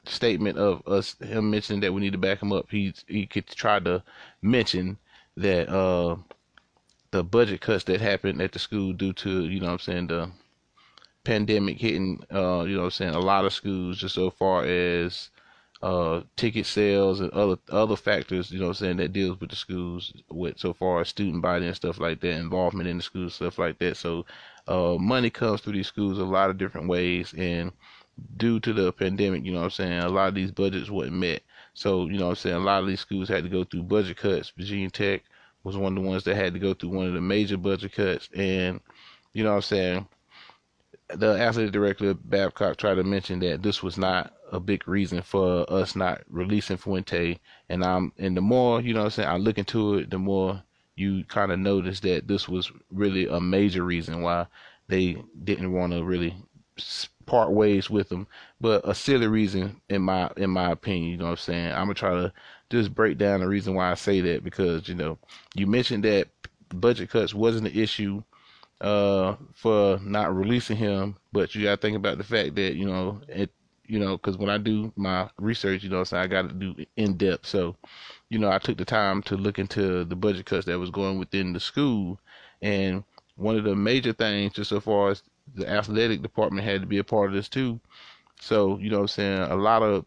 statement 0.06 0.58
of 0.58 0.88
us 0.88 1.16
him 1.20 1.50
mentioning 1.52 1.82
that 1.82 1.94
we 1.94 2.02
need 2.02 2.14
to 2.14 2.18
back 2.18 2.42
him 2.42 2.54
up, 2.54 2.68
he 2.70 2.94
he 3.08 3.26
could 3.26 3.48
try 3.48 3.80
to 3.80 4.04
mention 4.42 4.98
that 5.36 5.70
uh 5.70 6.16
the 7.12 7.24
budget 7.24 7.62
cuts 7.62 7.84
that 7.86 8.02
happened 8.02 8.42
at 8.42 8.52
the 8.52 8.60
school 8.60 8.94
due 8.94 9.14
to 9.14 9.46
you 9.46 9.60
know 9.60 9.68
what 9.68 9.74
I'm 9.74 9.80
saying 9.80 10.08
the 10.08 10.32
pandemic 11.24 11.80
hitting 11.80 12.24
uh 12.34 12.64
you 12.64 12.76
know 12.76 12.80
what 12.80 12.86
I'm 12.86 12.92
saying 12.92 13.16
a 13.16 13.20
lot 13.20 13.46
of 13.46 13.54
schools 13.54 13.98
just 14.00 14.16
so 14.16 14.30
far 14.30 14.64
as 14.64 15.30
uh 15.82 16.22
ticket 16.36 16.66
sales 16.66 17.20
and 17.20 17.32
other 17.32 17.58
other 17.70 17.96
factors 17.96 18.52
you 18.52 18.60
know 18.60 18.66
what 18.66 18.82
I'm 18.82 18.86
saying 18.86 18.98
that 18.98 19.14
deals 19.14 19.40
with 19.40 19.52
the 19.52 19.56
schools 19.56 20.12
with 20.30 20.58
so 20.58 20.74
far 20.74 21.02
as 21.02 21.10
student 21.10 21.42
body 21.42 21.68
and 21.68 21.76
stuff 21.76 22.00
like 22.00 22.20
that 22.22 22.38
involvement 22.40 22.90
in 22.90 22.98
the 22.98 23.04
schools 23.04 23.36
stuff 23.36 23.60
like 23.60 23.78
that 23.80 23.96
so 23.96 24.26
uh 24.68 24.96
money 25.00 25.30
comes 25.30 25.62
through 25.62 25.74
these 25.74 25.88
schools 25.88 26.18
a 26.18 26.24
lot 26.24 26.50
of 26.50 26.58
different 26.58 26.88
ways 26.88 27.34
and 27.38 27.72
due 28.38 28.60
to 28.60 28.74
the 28.74 28.92
pandemic, 28.94 29.46
you 29.46 29.52
know 29.52 29.60
what 29.60 29.66
I'm 29.66 29.72
saying, 29.72 30.00
a 30.00 30.10
lot 30.10 30.30
of 30.30 30.36
these 30.36 30.52
budgets 30.52 30.90
weren't 30.90 31.14
met. 31.14 31.42
So, 31.74 32.08
you 32.08 32.18
know 32.18 32.26
what 32.26 32.32
I'm 32.32 32.36
saying, 32.38 32.56
a 32.56 32.60
lot 32.60 32.82
of 32.82 32.88
these 32.88 33.00
schools 33.00 33.30
had 33.30 33.44
to 33.44 33.50
go 33.50 33.64
through 33.64 33.84
budget 33.84 34.18
cuts. 34.18 34.52
Virginia 34.58 34.90
Tech 34.90 35.24
was 35.64 35.78
one 35.78 35.96
of 35.96 36.04
the 36.04 36.10
ones 36.10 36.24
that 36.24 36.36
had 36.36 36.54
to 36.54 36.60
go 36.60 36.74
through 36.74 36.90
one 36.90 37.06
of 37.06 37.14
the 37.14 37.22
major 37.22 37.58
budget 37.58 37.94
cuts. 37.94 38.30
And, 38.36 38.80
you 39.34 39.44
know 39.44 39.52
what 39.52 39.58
I'm 39.58 39.62
saying, 39.62 40.08
the 41.10 41.40
athletic 41.40 41.72
director 41.72 42.10
of 42.12 42.30
Babcock 42.30 42.78
tried 42.78 42.96
to 42.96 43.04
mention 43.04 43.40
that 43.40 43.62
this 43.62 43.84
was 43.84 43.98
not 43.98 44.34
a 44.52 44.60
big 44.60 44.88
reason 44.88 45.22
for 45.22 45.72
us 45.72 45.96
not 45.96 46.22
releasing 46.30 46.78
Fuente. 46.78 47.40
And 47.70 47.84
I'm 47.84 48.14
and 48.18 48.36
the 48.38 48.42
more, 48.42 48.82
you 48.82 48.94
know 48.94 49.04
I'm 49.04 49.10
saying, 49.10 49.30
I 49.30 49.38
look 49.38 49.58
into 49.58 49.96
it, 49.96 50.10
the 50.10 50.20
more 50.20 50.64
you 50.96 51.24
kind 51.26 51.52
of 51.52 51.60
notice 51.60 52.00
that 52.02 52.28
this 52.28 52.50
was 52.50 52.72
really 52.92 53.28
a 53.28 53.40
major 53.40 53.84
reason 53.84 54.22
why 54.22 54.48
they 54.88 55.18
didn't 55.44 55.72
want 55.72 55.94
to 55.94 56.04
really 56.04 56.36
part 57.26 57.52
ways 57.52 57.90
with 57.90 58.10
them, 58.10 58.28
but 58.60 58.88
a 58.88 58.96
silly 58.96 59.28
reason 59.28 59.82
in 59.90 60.02
my 60.02 60.32
in 60.38 60.50
my 60.50 60.72
opinion. 60.72 61.12
You 61.12 61.18
know 61.18 61.26
what 61.26 61.32
I'm 61.32 61.38
saying? 61.38 61.72
I'm 61.72 61.86
gonna 61.86 61.94
try 61.94 62.12
to 62.12 62.34
just 62.70 62.96
break 62.96 63.18
down 63.18 63.42
the 63.42 63.48
reason 63.48 63.76
why 63.76 63.92
I 63.92 63.96
say 63.96 64.22
that 64.22 64.44
because 64.44 64.88
you 64.88 64.96
know 64.96 65.18
you 65.54 65.68
mentioned 65.68 66.04
that 66.06 66.30
budget 66.74 67.10
cuts 67.10 67.34
wasn't 67.34 67.68
an 67.68 67.80
issue 67.80 68.24
uh 68.82 69.36
for 69.54 70.00
not 70.04 70.36
releasing 70.36 70.78
him, 70.78 71.16
but 71.32 71.54
you 71.54 71.64
gotta 71.64 71.82
think 71.82 71.96
about 71.96 72.18
the 72.18 72.24
fact 72.24 72.56
that 72.56 72.76
you 72.76 72.86
know 72.86 73.22
it 73.28 73.52
you 73.88 74.00
know 74.00 74.18
because 74.18 74.38
when 74.38 74.50
I 74.50 74.58
do 74.58 74.92
my 74.96 75.30
research, 75.38 75.84
you 75.84 75.90
know, 75.90 76.04
so 76.04 76.18
I 76.18 76.28
got 76.28 76.50
to 76.50 76.54
do 76.54 76.76
in 76.96 77.18
depth. 77.18 77.46
So 77.46 77.76
you 78.30 78.40
know 78.40 78.52
I 78.52 78.60
took 78.60 78.78
the 78.78 78.86
time 78.86 79.22
to 79.24 79.36
look 79.36 79.60
into 79.60 80.04
the 80.04 80.16
budget 80.16 80.46
cuts 80.46 80.66
that 80.66 80.80
was 80.80 80.90
going 80.90 81.20
within 81.20 81.54
the 81.54 81.60
school 81.60 82.20
and 82.62 83.04
one 83.36 83.56
of 83.56 83.64
the 83.64 83.76
major 83.76 84.14
things 84.14 84.54
just 84.54 84.70
so 84.70 84.80
far 84.80 85.12
as 85.12 85.24
the 85.56 85.70
athletic 85.70 86.22
department 86.22 86.66
had 86.66 86.82
to 86.82 86.88
be 86.88 86.98
a 86.98 87.04
part 87.04 87.30
of 87.30 87.34
this 87.34 87.48
too. 87.48 87.80
So, 88.40 88.78
you 88.78 88.90
know 88.90 88.98
what 88.98 89.04
I'm 89.04 89.08
saying? 89.08 89.42
A 89.52 89.56
lot 89.56 89.84
of 89.84 90.06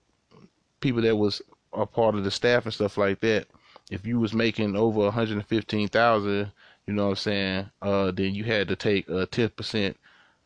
people 0.80 1.02
that 1.02 1.16
was 1.16 1.40
a 1.72 1.86
part 1.86 2.14
of 2.14 2.24
the 2.24 2.30
staff 2.30 2.64
and 2.64 2.74
stuff 2.74 2.96
like 2.96 3.20
that, 3.20 3.46
if 3.90 4.06
you 4.06 4.18
was 4.18 4.34
making 4.34 4.76
over 4.76 5.00
115,000, 5.00 6.52
you 6.86 6.92
know 6.92 7.04
what 7.04 7.10
I'm 7.10 7.16
saying, 7.16 7.70
uh, 7.82 8.10
then 8.10 8.34
you 8.34 8.44
had 8.44 8.68
to 8.68 8.76
take 8.76 9.08
a 9.08 9.26
10% 9.26 9.94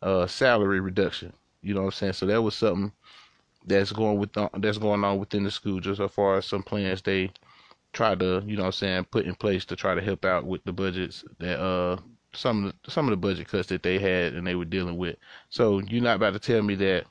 uh, 0.03 0.27
salary 0.27 0.81
reduction. 0.81 1.33
You 1.63 1.75
know 1.75 1.81
what 1.81 1.87
I'm 1.87 1.93
saying? 1.93 2.13
So 2.15 2.27
that 2.27 2.43
was 2.43 2.55
something 2.55 2.93
that's 3.65 3.93
going 3.93 4.19
with 4.19 4.31
that's 4.59 4.79
going 4.79 5.05
on 5.05 5.19
within 5.19 5.45
the 5.45 5.51
school 5.51 5.81
just 5.81 6.01
as 6.01 6.11
far 6.11 6.37
as 6.39 6.47
some 6.47 6.63
plans 6.63 7.03
they 7.03 7.31
try 7.93 8.15
to, 8.15 8.43
you 8.47 8.57
know 8.57 8.65
what 8.65 8.69
I'm 8.69 8.73
saying, 8.73 9.05
put 9.05 9.25
in 9.25 9.35
place 9.35 9.65
to 9.67 9.77
try 9.77 9.95
to 9.95 10.03
help 10.03 10.25
out 10.25 10.45
with 10.45 10.65
the 10.65 10.73
budgets 10.73 11.25
that 11.39 11.61
uh 11.61 11.97
some 12.35 12.67
of 12.67 12.75
the, 12.83 12.91
some 12.91 13.07
of 13.07 13.11
the 13.11 13.17
budget 13.17 13.49
cuts 13.49 13.69
that 13.69 13.83
they 13.83 13.99
had 13.99 14.35
and 14.35 14.47
they 14.47 14.57
were 14.57 14.65
dealing 14.65 14.97
with. 14.99 15.17
So 15.49 15.79
you're 15.79 16.03
not 16.03 16.17
about 16.17 16.33
to 16.35 16.41
tell 16.41 16.63
me 16.63 16.75
that 16.77 17.05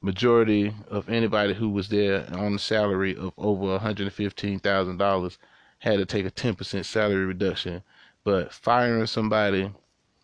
majority 0.00 0.74
of 0.88 1.08
anybody 1.08 1.54
who 1.54 1.68
was 1.68 1.88
there 1.88 2.26
on 2.34 2.54
a 2.54 2.58
salary 2.58 3.16
of 3.16 3.32
over 3.36 3.78
$115,000 3.78 5.38
had 5.78 5.98
to 5.98 6.06
take 6.06 6.26
a 6.26 6.30
10% 6.30 6.84
salary 6.84 7.24
reduction, 7.26 7.82
but 8.24 8.52
firing 8.52 9.06
somebody 9.06 9.70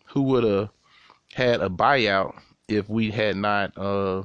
who 0.05 0.23
would 0.23 0.43
have 0.43 0.69
had 1.33 1.61
a 1.61 1.69
buyout 1.69 2.35
if 2.67 2.89
we 2.89 3.11
had 3.11 3.35
not 3.35 3.77
uh 3.77 4.23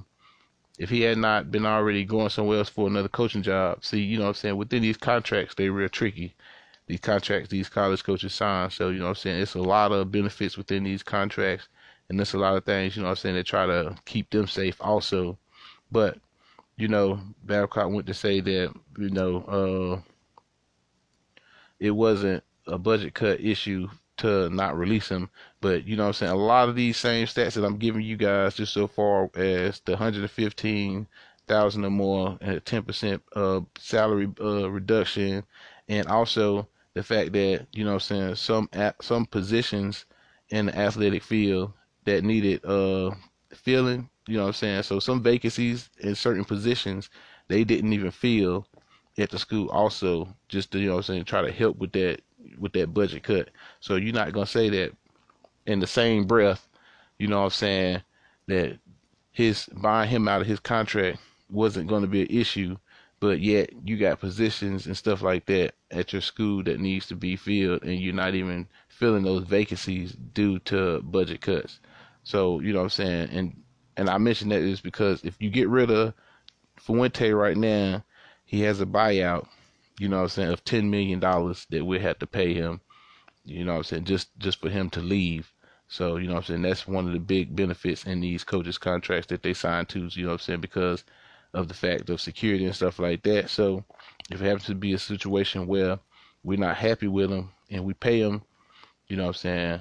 if 0.78 0.90
he 0.90 1.02
had 1.02 1.18
not 1.18 1.50
been 1.50 1.66
already 1.66 2.04
going 2.04 2.28
somewhere 2.28 2.58
else 2.58 2.68
for 2.68 2.86
another 2.86 3.08
coaching 3.08 3.42
job. 3.42 3.84
See, 3.84 4.00
you 4.00 4.18
know 4.18 4.24
what 4.24 4.30
I'm 4.30 4.34
saying? 4.34 4.56
Within 4.56 4.82
these 4.82 4.96
contracts, 4.96 5.54
they're 5.54 5.72
real 5.72 5.88
tricky 5.88 6.34
these 6.86 7.00
contracts 7.00 7.48
these 7.48 7.68
college 7.68 8.04
coaches 8.04 8.34
sign. 8.34 8.70
So, 8.70 8.90
you 8.90 8.98
know 8.98 9.08
I'm 9.08 9.14
saying? 9.14 9.40
It's 9.40 9.54
a 9.54 9.60
lot 9.62 9.92
of 9.92 10.10
benefits 10.12 10.56
within 10.56 10.84
these 10.84 11.02
contracts 11.02 11.68
and 12.08 12.18
there's 12.18 12.34
a 12.34 12.38
lot 12.38 12.56
of 12.56 12.64
things, 12.64 12.96
you 12.96 13.02
know 13.02 13.08
I'm 13.08 13.16
saying, 13.16 13.34
they 13.34 13.42
try 13.42 13.66
to 13.66 13.96
keep 14.04 14.30
them 14.30 14.46
safe 14.46 14.76
also. 14.80 15.38
But 15.90 16.18
you 16.76 16.88
know, 16.88 17.20
Babcock 17.44 17.90
went 17.90 18.06
to 18.08 18.14
say 18.14 18.40
that, 18.40 18.74
you 18.98 19.10
know, 19.10 19.44
uh, 19.44 20.00
it 21.78 21.92
wasn't 21.92 22.42
a 22.66 22.78
budget 22.78 23.14
cut 23.14 23.40
issue 23.40 23.88
to 24.18 24.48
not 24.50 24.76
release 24.78 25.08
him. 25.08 25.30
But 25.60 25.86
you 25.86 25.96
know 25.96 26.04
what 26.04 26.08
I'm 26.08 26.14
saying? 26.14 26.32
A 26.32 26.36
lot 26.36 26.68
of 26.68 26.76
these 26.76 26.96
same 26.96 27.26
stats 27.26 27.54
that 27.54 27.64
I'm 27.64 27.78
giving 27.78 28.02
you 28.02 28.16
guys 28.16 28.54
just 28.54 28.72
so 28.72 28.86
far 28.86 29.30
as 29.34 29.80
the 29.80 29.92
115,000 29.92 31.84
or 31.84 31.90
more 31.90 32.38
and 32.40 32.64
10% 32.64 33.20
uh, 33.34 33.60
salary 33.78 34.28
uh, 34.40 34.70
reduction 34.70 35.44
and 35.88 36.06
also 36.08 36.68
the 36.94 37.02
fact 37.02 37.32
that, 37.32 37.66
you 37.72 37.84
know 37.84 37.94
what 37.94 38.10
I'm 38.10 38.34
saying, 38.34 38.34
some 38.36 38.68
some 39.00 39.26
positions 39.26 40.04
in 40.50 40.66
the 40.66 40.78
athletic 40.78 41.22
field 41.22 41.72
that 42.04 42.22
needed 42.24 42.64
uh 42.64 43.10
filling, 43.54 44.08
you 44.28 44.36
know 44.36 44.42
what 44.42 44.48
I'm 44.48 44.52
saying? 44.54 44.82
So 44.84 45.00
some 45.00 45.22
vacancies 45.22 45.90
in 46.00 46.14
certain 46.14 46.44
positions 46.44 47.10
they 47.48 47.64
didn't 47.64 47.92
even 47.92 48.10
fill 48.10 48.66
at 49.18 49.30
the 49.30 49.38
school 49.38 49.68
also 49.70 50.28
just 50.48 50.70
to, 50.72 50.78
you 50.78 50.88
know 50.88 50.96
I'm 50.96 51.02
saying, 51.02 51.24
try 51.24 51.42
to 51.42 51.52
help 51.52 51.78
with 51.78 51.92
that 51.92 52.20
with 52.58 52.72
that 52.74 52.94
budget 52.94 53.22
cut. 53.22 53.50
So 53.80 53.96
you're 53.96 54.14
not 54.14 54.32
gonna 54.32 54.46
say 54.46 54.68
that 54.70 54.92
in 55.66 55.80
the 55.80 55.86
same 55.86 56.26
breath, 56.26 56.68
you 57.18 57.28
know 57.28 57.38
what 57.38 57.44
I'm 57.44 57.50
saying, 57.50 58.02
that 58.48 58.78
his 59.32 59.66
buying 59.74 60.10
him 60.10 60.28
out 60.28 60.40
of 60.40 60.46
his 60.46 60.60
contract 60.60 61.18
wasn't 61.50 61.88
gonna 61.88 62.06
be 62.06 62.22
an 62.22 62.28
issue, 62.30 62.76
but 63.20 63.40
yet 63.40 63.70
you 63.84 63.96
got 63.96 64.20
positions 64.20 64.86
and 64.86 64.96
stuff 64.96 65.22
like 65.22 65.46
that 65.46 65.74
at 65.90 66.12
your 66.12 66.22
school 66.22 66.62
that 66.64 66.80
needs 66.80 67.06
to 67.06 67.16
be 67.16 67.36
filled 67.36 67.82
and 67.82 67.98
you're 67.98 68.14
not 68.14 68.34
even 68.34 68.68
filling 68.88 69.24
those 69.24 69.44
vacancies 69.44 70.12
due 70.12 70.58
to 70.60 71.00
budget 71.02 71.40
cuts. 71.40 71.80
So, 72.22 72.60
you 72.60 72.72
know 72.72 72.80
what 72.80 72.84
I'm 72.84 72.90
saying? 72.90 73.28
And 73.30 73.62
and 73.96 74.10
I 74.10 74.18
mentioned 74.18 74.50
that 74.52 74.62
is 74.62 74.80
because 74.80 75.22
if 75.24 75.36
you 75.40 75.50
get 75.50 75.68
rid 75.68 75.90
of 75.90 76.14
Fuente 76.76 77.30
right 77.32 77.56
now, 77.56 78.04
he 78.44 78.60
has 78.62 78.80
a 78.80 78.86
buyout 78.86 79.46
you 79.98 80.08
know 80.08 80.16
what 80.16 80.22
I'm 80.24 80.28
saying, 80.30 80.52
of 80.52 80.64
ten 80.64 80.90
million 80.90 81.20
dollars 81.20 81.66
that 81.70 81.84
we 81.84 81.98
had 82.00 82.20
to 82.20 82.26
pay 82.26 82.54
him, 82.54 82.80
you 83.44 83.64
know 83.64 83.72
what 83.72 83.78
I'm 83.78 83.84
saying, 83.84 84.04
just 84.04 84.36
just 84.38 84.60
for 84.60 84.70
him 84.70 84.90
to 84.90 85.00
leave. 85.00 85.52
So, 85.88 86.16
you 86.16 86.26
know 86.26 86.34
what 86.34 86.40
I'm 86.40 86.46
saying, 86.46 86.62
that's 86.62 86.88
one 86.88 87.06
of 87.06 87.12
the 87.12 87.20
big 87.20 87.54
benefits 87.54 88.04
in 88.04 88.20
these 88.20 88.42
coaches 88.42 88.78
contracts 88.78 89.28
that 89.28 89.42
they 89.42 89.54
sign 89.54 89.86
to, 89.86 90.08
you 90.12 90.22
know 90.24 90.28
what 90.30 90.34
I'm 90.34 90.38
saying, 90.40 90.60
because 90.60 91.04
of 91.52 91.68
the 91.68 91.74
fact 91.74 92.10
of 92.10 92.20
security 92.20 92.64
and 92.64 92.74
stuff 92.74 92.98
like 92.98 93.22
that. 93.24 93.50
So 93.50 93.84
if 94.30 94.40
it 94.40 94.44
happens 94.44 94.64
to 94.66 94.74
be 94.74 94.94
a 94.94 94.98
situation 94.98 95.66
where 95.66 95.98
we're 96.42 96.58
not 96.58 96.76
happy 96.76 97.06
with 97.06 97.30
him 97.30 97.50
and 97.70 97.84
we 97.84 97.94
pay 97.94 98.20
him, 98.20 98.42
you 99.08 99.16
know 99.16 99.24
what 99.24 99.28
I'm 99.28 99.34
saying, 99.34 99.80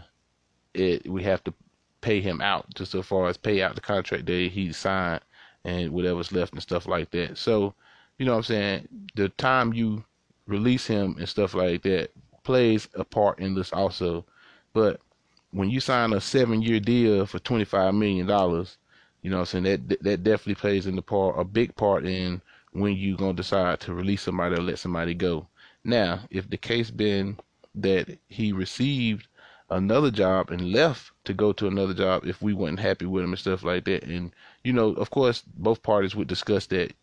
it 0.74 1.10
we 1.10 1.24
have 1.24 1.44
to 1.46 1.54
pay 2.02 2.22
him 2.22 2.42
out 2.42 2.74
just 2.76 2.92
so 2.92 3.02
far 3.02 3.28
as 3.28 3.38
pay 3.38 3.62
out 3.62 3.76
the 3.76 3.82
contract 3.82 4.26
that 4.26 4.52
he 4.52 4.72
signed 4.74 5.22
and 5.64 5.92
whatever's 5.92 6.32
left 6.32 6.54
and 6.54 6.62
stuff 6.62 6.88
like 6.88 7.10
that. 7.12 7.38
So 7.38 7.74
you 8.18 8.26
know 8.26 8.34
what 8.34 8.38
I'm 8.40 8.44
saying, 8.44 8.88
the 9.16 9.30
time 9.30 9.74
you 9.74 10.04
release 10.48 10.86
him 10.86 11.16
and 11.18 11.28
stuff 11.28 11.54
like 11.54 11.84
that 11.84 12.12
plays 12.44 12.88
a 12.96 13.04
part 13.04 13.40
in 13.40 13.56
this 13.56 13.72
also. 13.74 14.26
But 14.74 15.00
when 15.52 15.70
you 15.70 15.80
sign 15.80 16.14
a 16.14 16.22
seven 16.22 16.62
year 16.62 16.80
deal 16.80 17.26
for 17.26 17.40
twenty 17.40 17.66
five 17.66 17.94
million 17.94 18.28
dollars, 18.28 18.78
you 19.22 19.30
know 19.30 19.38
what 19.38 19.54
I'm 19.54 19.64
saying, 19.64 19.88
that 19.88 20.04
that 20.04 20.24
definitely 20.24 20.56
plays 20.56 20.88
in 20.88 20.96
the 20.96 21.02
part 21.02 21.40
a 21.40 21.44
big 21.44 21.76
part 21.76 22.06
in 22.06 22.42
when 22.72 22.96
you 22.96 23.16
gonna 23.16 23.34
decide 23.34 23.80
to 23.82 23.94
release 23.94 24.24
somebody 24.24 24.56
or 24.56 24.62
let 24.62 24.80
somebody 24.80 25.14
go. 25.14 25.48
Now, 25.84 26.22
if 26.30 26.50
the 26.50 26.58
case 26.58 26.90
been 26.92 27.38
that 27.76 28.18
he 28.28 28.54
received 28.54 29.28
another 29.70 30.12
job 30.12 30.52
and 30.52 30.72
left 30.72 31.12
to 31.26 31.34
go 31.34 31.52
to 31.54 31.68
another 31.68 31.94
job 31.94 32.26
if 32.26 32.42
we 32.42 32.54
weren't 32.54 32.80
happy 32.80 33.06
with 33.06 33.24
him 33.24 33.32
and 33.32 33.40
stuff 33.40 33.64
like 33.64 33.86
that. 33.86 34.04
And, 34.04 34.32
you 34.64 34.74
know, 34.74 34.94
of 34.94 35.10
course, 35.10 35.44
both 35.58 35.82
parties 35.82 36.16
would 36.16 36.28
discuss 36.28 36.68
that 36.68 36.94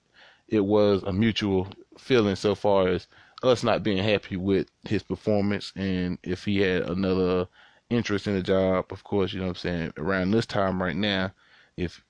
it 0.50 0.61
was 0.61 1.02
a 1.04 1.12
mutual 1.12 1.69
feeling 1.99 2.37
so 2.37 2.54
far 2.54 2.88
as 2.88 3.07
us 3.42 3.62
not 3.64 3.83
being 3.83 4.02
happy 4.02 4.37
with 4.37 4.69
his 4.85 5.02
performance. 5.02 5.73
And 5.76 6.19
if 6.23 6.45
he 6.45 6.59
had 6.61 6.83
another 6.83 7.49
interest 7.90 8.28
in 8.28 8.35
the 8.35 8.42
job 8.42 8.87
of 8.90 9.04
course 9.04 9.33
you 9.33 9.40
know 9.40 9.47
what 9.47 9.50
i'm 9.50 9.57
saying 9.57 9.92
around 9.99 10.30
this 10.30 10.47
time 10.47 10.80
right 10.80 10.97
now 10.97 11.30
if 11.76 12.02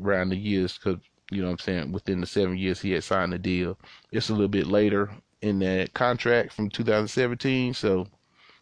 around 0.00 0.28
the 0.28 0.36
years 0.36 0.78
because 0.78 1.00
you 1.30 1.40
know 1.40 1.48
what 1.48 1.52
i'm 1.52 1.58
saying 1.58 1.92
within 1.92 2.20
the 2.20 2.26
seven 2.26 2.56
years 2.56 2.80
he 2.80 2.92
had 2.92 3.02
signed 3.02 3.32
the 3.32 3.38
deal 3.38 3.76
it's 4.12 4.28
a 4.28 4.32
little 4.32 4.48
bit 4.48 4.68
later 4.68 5.10
in 5.42 5.58
that 5.58 5.92
contract 5.92 6.52
from 6.52 6.70
2017 6.70 7.74
so 7.74 8.06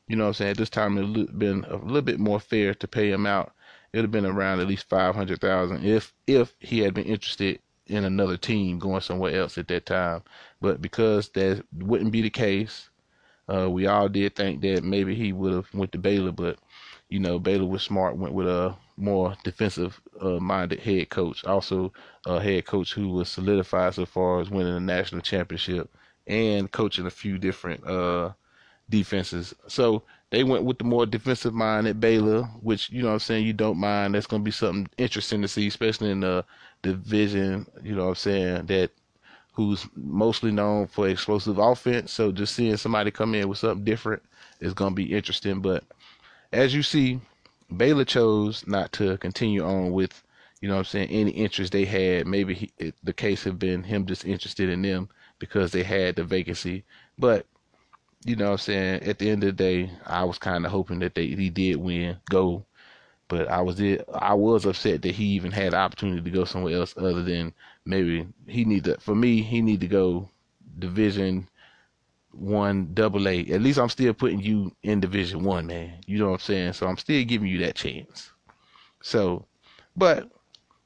you 0.09 0.17
know 0.17 0.25
what 0.25 0.29
i'm 0.29 0.35
saying 0.35 0.51
at 0.53 0.57
this 0.57 0.71
time 0.71 0.97
it 0.97 1.07
would 1.07 1.29
have 1.29 1.39
been 1.39 1.65
a 1.69 1.77
little 1.77 2.03
bit 2.03 2.19
more 2.19 2.41
fair 2.41 2.75
to 2.75 2.89
pay 2.89 3.11
him 3.11 3.27
out. 3.27 3.53
It 3.93 3.99
would 3.99 4.05
have 4.05 4.11
been 4.11 4.27
around 4.27 4.61
at 4.61 4.67
least 4.67 4.89
500000 4.89 5.85
if 5.85 6.12
if 6.27 6.55
he 6.59 6.81
had 6.81 6.95
been 6.95 7.05
interested 7.05 7.61
in 7.87 8.05
another 8.05 8.37
team 8.37 8.79
going 8.79 9.01
somewhere 9.01 9.39
else 9.39 9.59
at 9.59 9.69
that 9.69 9.87
time. 9.87 10.23
But 10.61 10.81
because 10.81 11.29
that 11.31 11.65
wouldn't 11.73 12.12
be 12.12 12.23
the 12.23 12.31
case, 12.31 12.91
uh, 13.53 13.69
we 13.71 13.87
all 13.87 14.09
did 14.09 14.35
think 14.37 14.61
that 14.62 14.85
maybe 14.85 15.15
he 15.15 15.33
would 15.33 15.53
have 15.53 15.75
went 15.75 15.93
to 15.93 15.99
Baylor, 15.99 16.33
but 16.33 16.59
you 17.09 17.21
know 17.21 17.39
Baylor 17.39 17.67
was 17.67 17.83
smart, 17.83 18.17
went 18.17 18.35
with 18.35 18.49
a 18.49 18.75
more 18.97 19.35
defensive 19.45 20.01
uh, 20.21 20.39
minded 20.39 20.81
head 20.81 21.11
coach, 21.11 21.45
also 21.45 21.93
a 22.27 22.41
head 22.41 22.67
coach 22.67 22.93
who 22.95 23.09
was 23.09 23.29
solidified 23.29 23.95
so 23.95 24.07
far 24.07 24.41
as 24.41 24.51
winning 24.51 24.75
a 24.77 24.81
national 24.81 25.21
championship 25.21 25.91
and 26.27 26.71
coaching 26.71 27.07
a 27.07 27.11
few 27.11 27.37
different 27.39 27.85
uh, 27.87 28.31
defenses. 28.89 29.55
So 29.67 30.05
they 30.33 30.45
went 30.45 30.65
with 30.65 30.79
the 30.79 30.85
more 30.85 31.05
defensive 31.05 31.53
mind 31.53 31.87
at 31.87 32.01
Baylor, 32.01 32.45
which 32.62 32.89
you 32.89 33.03
know 33.03 33.09
what 33.09 33.15
I'm 33.15 33.21
saying 33.21 33.47
you 33.47 33.53
don't 33.53 33.77
mind. 33.77 34.15
That's 34.15 34.27
gonna 34.27 34.43
be 34.43 34.51
something 34.51 34.89
interesting 34.97 35.43
to 35.43 35.49
see, 35.49 35.67
especially 35.67 36.11
in 36.11 36.21
the 36.21 36.43
division, 36.81 37.67
you 37.83 37.95
know 37.95 38.05
what 38.05 38.09
I'm 38.09 38.15
saying, 38.15 38.67
that 38.67 38.91
who's 39.53 39.87
mostly 39.95 40.51
known 40.51 40.87
for 40.87 41.07
explosive 41.07 41.59
offense. 41.59 42.12
So 42.12 42.33
just 42.33 42.55
seeing 42.55 42.79
somebody 42.79 43.11
come 43.11 43.35
in 43.35 43.47
with 43.47 43.59
something 43.59 43.85
different 43.85 44.23
is 44.61 44.73
gonna 44.73 44.95
be 44.95 45.12
interesting. 45.12 45.61
But 45.61 45.85
as 46.51 46.75
you 46.75 46.83
see, 46.83 47.21
Baylor 47.77 48.07
chose 48.07 48.67
not 48.67 48.91
to 48.93 49.19
continue 49.19 49.62
on 49.62 49.93
with, 49.93 50.23
you 50.62 50.69
know 50.69 50.77
what 50.77 50.81
I'm 50.81 50.85
saying, 50.87 51.11
any 51.11 51.33
interest 51.33 51.73
they 51.73 51.85
had. 51.85 52.27
Maybe 52.27 52.55
he, 52.55 52.95
the 53.05 53.12
case 53.12 53.45
had 53.45 53.59
been 53.59 53.83
him 53.83 54.07
just 54.07 54.25
interested 54.25 54.71
in 54.71 54.81
them 54.81 55.11
because 55.39 55.73
they 55.73 55.83
had 55.83 56.17
the 56.17 56.25
vacancy. 56.25 56.85
But 57.19 57.45
you 58.25 58.37
know 58.37 58.47
what 58.47 58.52
I'm 58.52 58.59
saying? 58.59 59.02
At 59.02 59.19
the 59.19 59.31
end 59.31 59.43
of 59.45 59.57
the 59.57 59.64
day, 59.64 59.91
I 60.07 60.25
was 60.25 60.38
kind 60.38 60.64
of 60.64 60.71
hoping 60.71 61.00
that 61.00 61.14
they 61.14 61.26
he 61.29 61.50
did 61.50 61.76
win, 61.76 62.17
go. 62.31 62.64
But 63.29 63.49
I 63.49 63.61
was 63.62 63.81
it. 63.81 64.07
I 64.12 64.35
was 64.35 64.67
upset 64.67 65.02
that 65.02 65.14
he 65.14 65.25
even 65.25 65.50
had 65.50 65.73
the 65.73 65.79
opportunity 65.79 66.23
to 66.23 66.31
go 66.31 66.45
somewhere 66.45 66.76
else 66.76 66.95
other 66.97 67.23
than 67.23 67.52
maybe 67.85 68.26
he 68.47 68.64
need 68.64 68.85
to. 68.85 68.99
For 69.00 69.14
me, 69.14 69.43
he 69.43 69.62
need 69.62 69.81
to 69.81 69.88
go 69.88 70.29
Division 70.79 71.49
One, 72.33 72.93
Double 72.95 73.26
A. 73.26 73.41
At 73.50 73.62
least 73.62 73.79
I'm 73.79 73.88
still 73.88 74.12
putting 74.12 74.41
you 74.41 74.75
in 74.83 75.00
Division 75.00 75.45
One, 75.45 75.67
man. 75.67 75.95
You 76.07 76.19
know 76.19 76.26
what 76.26 76.35
I'm 76.35 76.41
saying? 76.41 76.73
So 76.75 76.87
I'm 76.87 76.99
still 76.99 77.25
giving 77.25 77.49
you 77.49 77.59
that 77.59 77.75
chance. 77.75 78.31
So, 79.02 79.47
but 79.97 80.31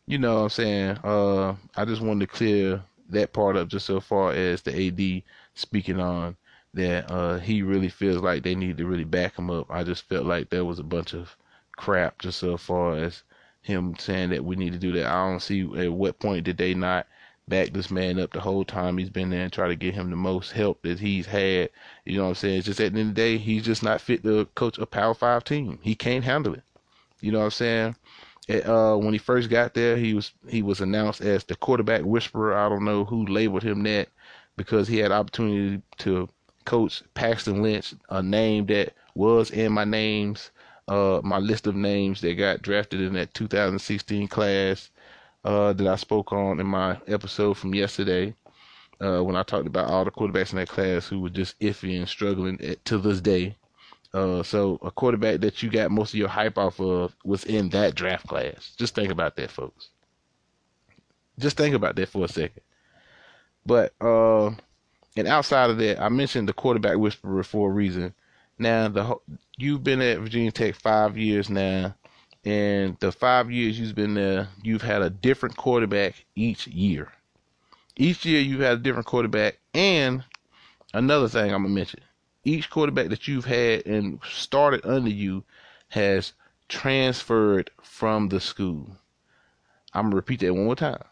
you 0.07 0.19
know 0.19 0.37
what 0.37 0.43
I'm 0.43 0.49
saying? 0.51 0.99
Uh, 1.03 1.55
I 1.77 1.85
just 1.85 2.01
wanted 2.01 2.29
to 2.29 2.37
clear 2.37 2.83
that 3.11 3.33
part 3.33 3.57
up 3.57 3.69
just 3.69 3.87
so 3.87 4.01
far 4.01 4.33
as 4.33 4.63
the 4.63 4.87
AD 4.89 5.23
speaking 5.55 6.01
on 6.01 6.37
that 6.77 7.11
uh, 7.11 7.39
he 7.39 7.63
really 7.63 7.89
feels 7.89 8.23
like 8.23 8.43
they 8.43 8.55
need 8.55 8.77
to 8.77 8.87
really 8.87 9.05
back 9.05 9.37
him 9.37 9.51
up. 9.51 9.67
I 9.71 9.83
just 9.83 10.07
felt 10.09 10.27
like 10.27 10.51
there 10.51 10.65
was 10.65 10.79
a 10.79 10.85
bunch 10.85 11.15
of 11.15 11.35
crap 11.77 12.19
just 12.19 12.39
so 12.39 12.57
far 12.59 12.97
as 12.97 13.23
him 13.63 13.95
saying 13.99 14.31
that 14.31 14.45
we 14.45 14.57
need 14.57 14.75
to 14.75 14.79
do 14.79 14.93
that. 14.93 15.07
I 15.07 15.29
don't 15.29 15.41
see 15.41 15.63
at 15.79 15.93
what 15.93 16.19
point 16.19 16.45
did 16.45 16.59
they 16.59 16.75
not 16.75 17.07
back 17.49 17.73
this 17.73 17.91
man 17.91 18.19
up 18.19 18.33
the 18.33 18.41
whole 18.41 18.65
time 18.65 18.99
he's 18.99 19.09
been 19.09 19.31
there 19.31 19.43
and 19.43 19.53
try 19.53 19.69
to 19.69 19.77
get 19.77 19.95
him 19.95 20.11
the 20.11 20.17
most 20.17 20.53
help 20.53 20.83
that 20.83 21.01
he's 21.01 21.27
had. 21.27 21.71
You 22.05 22.19
know 22.19 22.25
what 22.25 22.29
I'm 22.31 22.35
saying? 22.35 22.59
It's 22.59 22.67
just 22.67 22.81
at 22.81 22.93
the 22.93 23.01
end 23.01 23.11
of 23.11 23.15
the 23.15 23.23
day, 23.23 23.39
he's 23.39 23.65
just 23.65 23.83
not 23.83 24.03
fit 24.03 24.23
to 24.25 24.45
coach 24.55 24.77
a 24.77 24.85
Power 24.85 25.15
Five 25.15 25.45
team. 25.45 25.79
He 25.81 25.95
can't 25.95 26.25
handle 26.25 26.55
it. 26.55 26.63
You 27.23 27.33
know 27.33 27.39
what 27.39 27.45
I'm 27.47 27.51
saying? 27.53 27.97
Uh, 28.67 28.97
when 28.97 29.15
he 29.15 29.19
first 29.19 29.49
got 29.49 29.73
there, 29.73 29.97
he 29.97 30.13
was 30.13 30.33
he 30.47 30.63
was 30.63 30.83
announced 30.83 31.23
as 31.23 31.43
the 31.45 31.57
quarterback 31.57 32.03
whisperer. 32.03 32.55
I 32.55 32.69
don't 32.69 32.85
know 32.85 33.05
who 33.05 33.27
labeled 33.27 33.63
him 33.63 33.83
that 33.85 34.09
because 34.57 34.87
he 34.87 34.99
had 34.99 35.11
opportunity 35.11 35.83
to 35.99 36.29
coach 36.67 37.03
Paxton 37.15 37.63
Lynch, 37.63 37.95
a 38.11 38.23
name 38.23 38.67
that 38.67 38.93
was 39.15 39.51
in 39.51 39.73
my 39.73 39.85
names, 39.85 40.51
uh, 40.89 41.21
my 41.25 41.39
list 41.39 41.67
of 41.67 41.75
names 41.75 42.21
that 42.21 42.35
got 42.35 42.63
drafted 42.63 43.01
in 43.01 43.15
that 43.15 43.33
2016 43.35 44.29
class 44.29 44.91
uh, 45.45 45.73
that 45.73 45.87
I 45.87 45.97
spoke 45.97 46.33
on 46.33 46.61
in 46.61 46.67
my 46.67 46.99
episode 47.07 47.55
from 47.57 47.75
yesterday. 47.75 48.35
Uh, 49.01 49.21
when 49.21 49.37
I 49.37 49.43
talked 49.43 49.67
about 49.67 49.91
all 49.91 50.05
the 50.05 50.11
quarterbacks 50.11 50.53
in 50.53 50.59
that 50.59 50.69
class 50.69 51.07
who 51.07 51.21
were 51.21 51.31
just 51.31 51.59
iffy 51.61 51.99
and 51.99 52.09
struggling 52.09 52.61
at, 52.63 52.83
to 52.87 52.99
this 52.99 53.21
day. 53.21 53.57
Uh, 54.15 54.43
so 54.43 54.79
a 54.83 54.91
quarterback 54.91 55.41
that 55.41 55.63
you 55.63 55.71
got 55.71 55.91
most 55.91 56.15
of 56.15 56.19
your 56.19 56.29
hype 56.29 56.57
off 56.57 56.81
of 56.81 57.15
was 57.23 57.45
in 57.45 57.69
that 57.71 57.95
draft 57.95 58.27
class. 58.27 58.75
Just 58.79 58.95
think 58.95 59.11
about 59.11 59.37
that, 59.37 59.51
folks. 59.51 59.91
Just 61.39 61.59
think 61.59 61.75
about 61.75 61.97
that 61.97 62.09
for 62.09 62.25
a 62.25 62.29
second. 62.29 62.63
But 63.67 63.93
uh, 64.01 64.53
and 65.17 65.27
outside 65.27 65.71
of 65.71 65.79
that, 65.79 66.01
I 66.01 66.09
mentioned 66.09 66.49
the 66.49 66.53
quarterback 66.53 66.99
whisperer 66.99 67.43
for 67.43 67.71
a 67.71 67.73
reason. 67.73 68.15
Now, 68.59 68.89
the 68.89 69.17
you've 69.57 69.83
been 69.83 70.03
at 70.03 70.19
Virginia 70.19 70.53
Tech 70.53 70.75
five 70.75 71.17
years 71.17 71.49
now, 71.49 71.95
and 72.45 72.97
the 73.01 73.13
five 73.13 73.51
years 73.51 73.79
you've 73.79 73.95
been 73.95 74.15
there, 74.15 74.49
you've 74.63 74.83
had 74.83 75.03
a 75.03 75.11
different 75.11 75.57
quarterback 75.57 76.25
each 76.35 76.67
year. 76.67 77.13
Each 77.97 78.25
year 78.27 78.41
you've 78.41 78.61
had 78.61 78.75
a 78.75 78.83
different 78.83 79.07
quarterback, 79.07 79.59
and 79.73 80.23
another 80.93 81.29
thing 81.29 81.53
I'm 81.53 81.63
gonna 81.63 81.75
mention: 81.75 82.01
each 82.45 82.69
quarterback 82.69 83.09
that 83.09 83.27
you've 83.27 83.47
had 83.47 83.87
and 83.87 84.21
started 84.31 84.85
under 84.85 85.11
you 85.11 85.45
has 85.89 86.35
transferred 86.69 87.71
from 87.83 88.29
the 88.29 88.41
school. 88.41 88.99
I'm 89.95 90.07
gonna 90.07 90.17
repeat 90.17 90.41
that 90.41 90.55
one 90.55 90.65
more 90.67 90.77
time. 90.77 91.03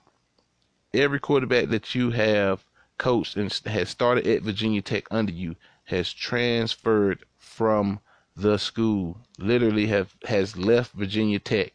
Every 0.93 1.19
quarterback 1.19 1.69
that 1.71 1.95
you 1.95 2.11
have 2.11 2.65
coached 2.99 3.37
and 3.37 3.53
has 3.67 3.89
started 3.89 4.27
at 4.27 4.43
Virginia 4.43 4.83
Tech 4.83 5.07
under 5.11 5.33
you 5.33 5.57
has 5.85 6.13
transferred 6.13 7.25
from 7.39 8.01
the 8.37 8.59
school. 8.59 9.19
Literally 9.39 9.87
have 9.87 10.15
has 10.25 10.57
left 10.57 10.93
Virginia 10.93 11.39
Tech. 11.39 11.73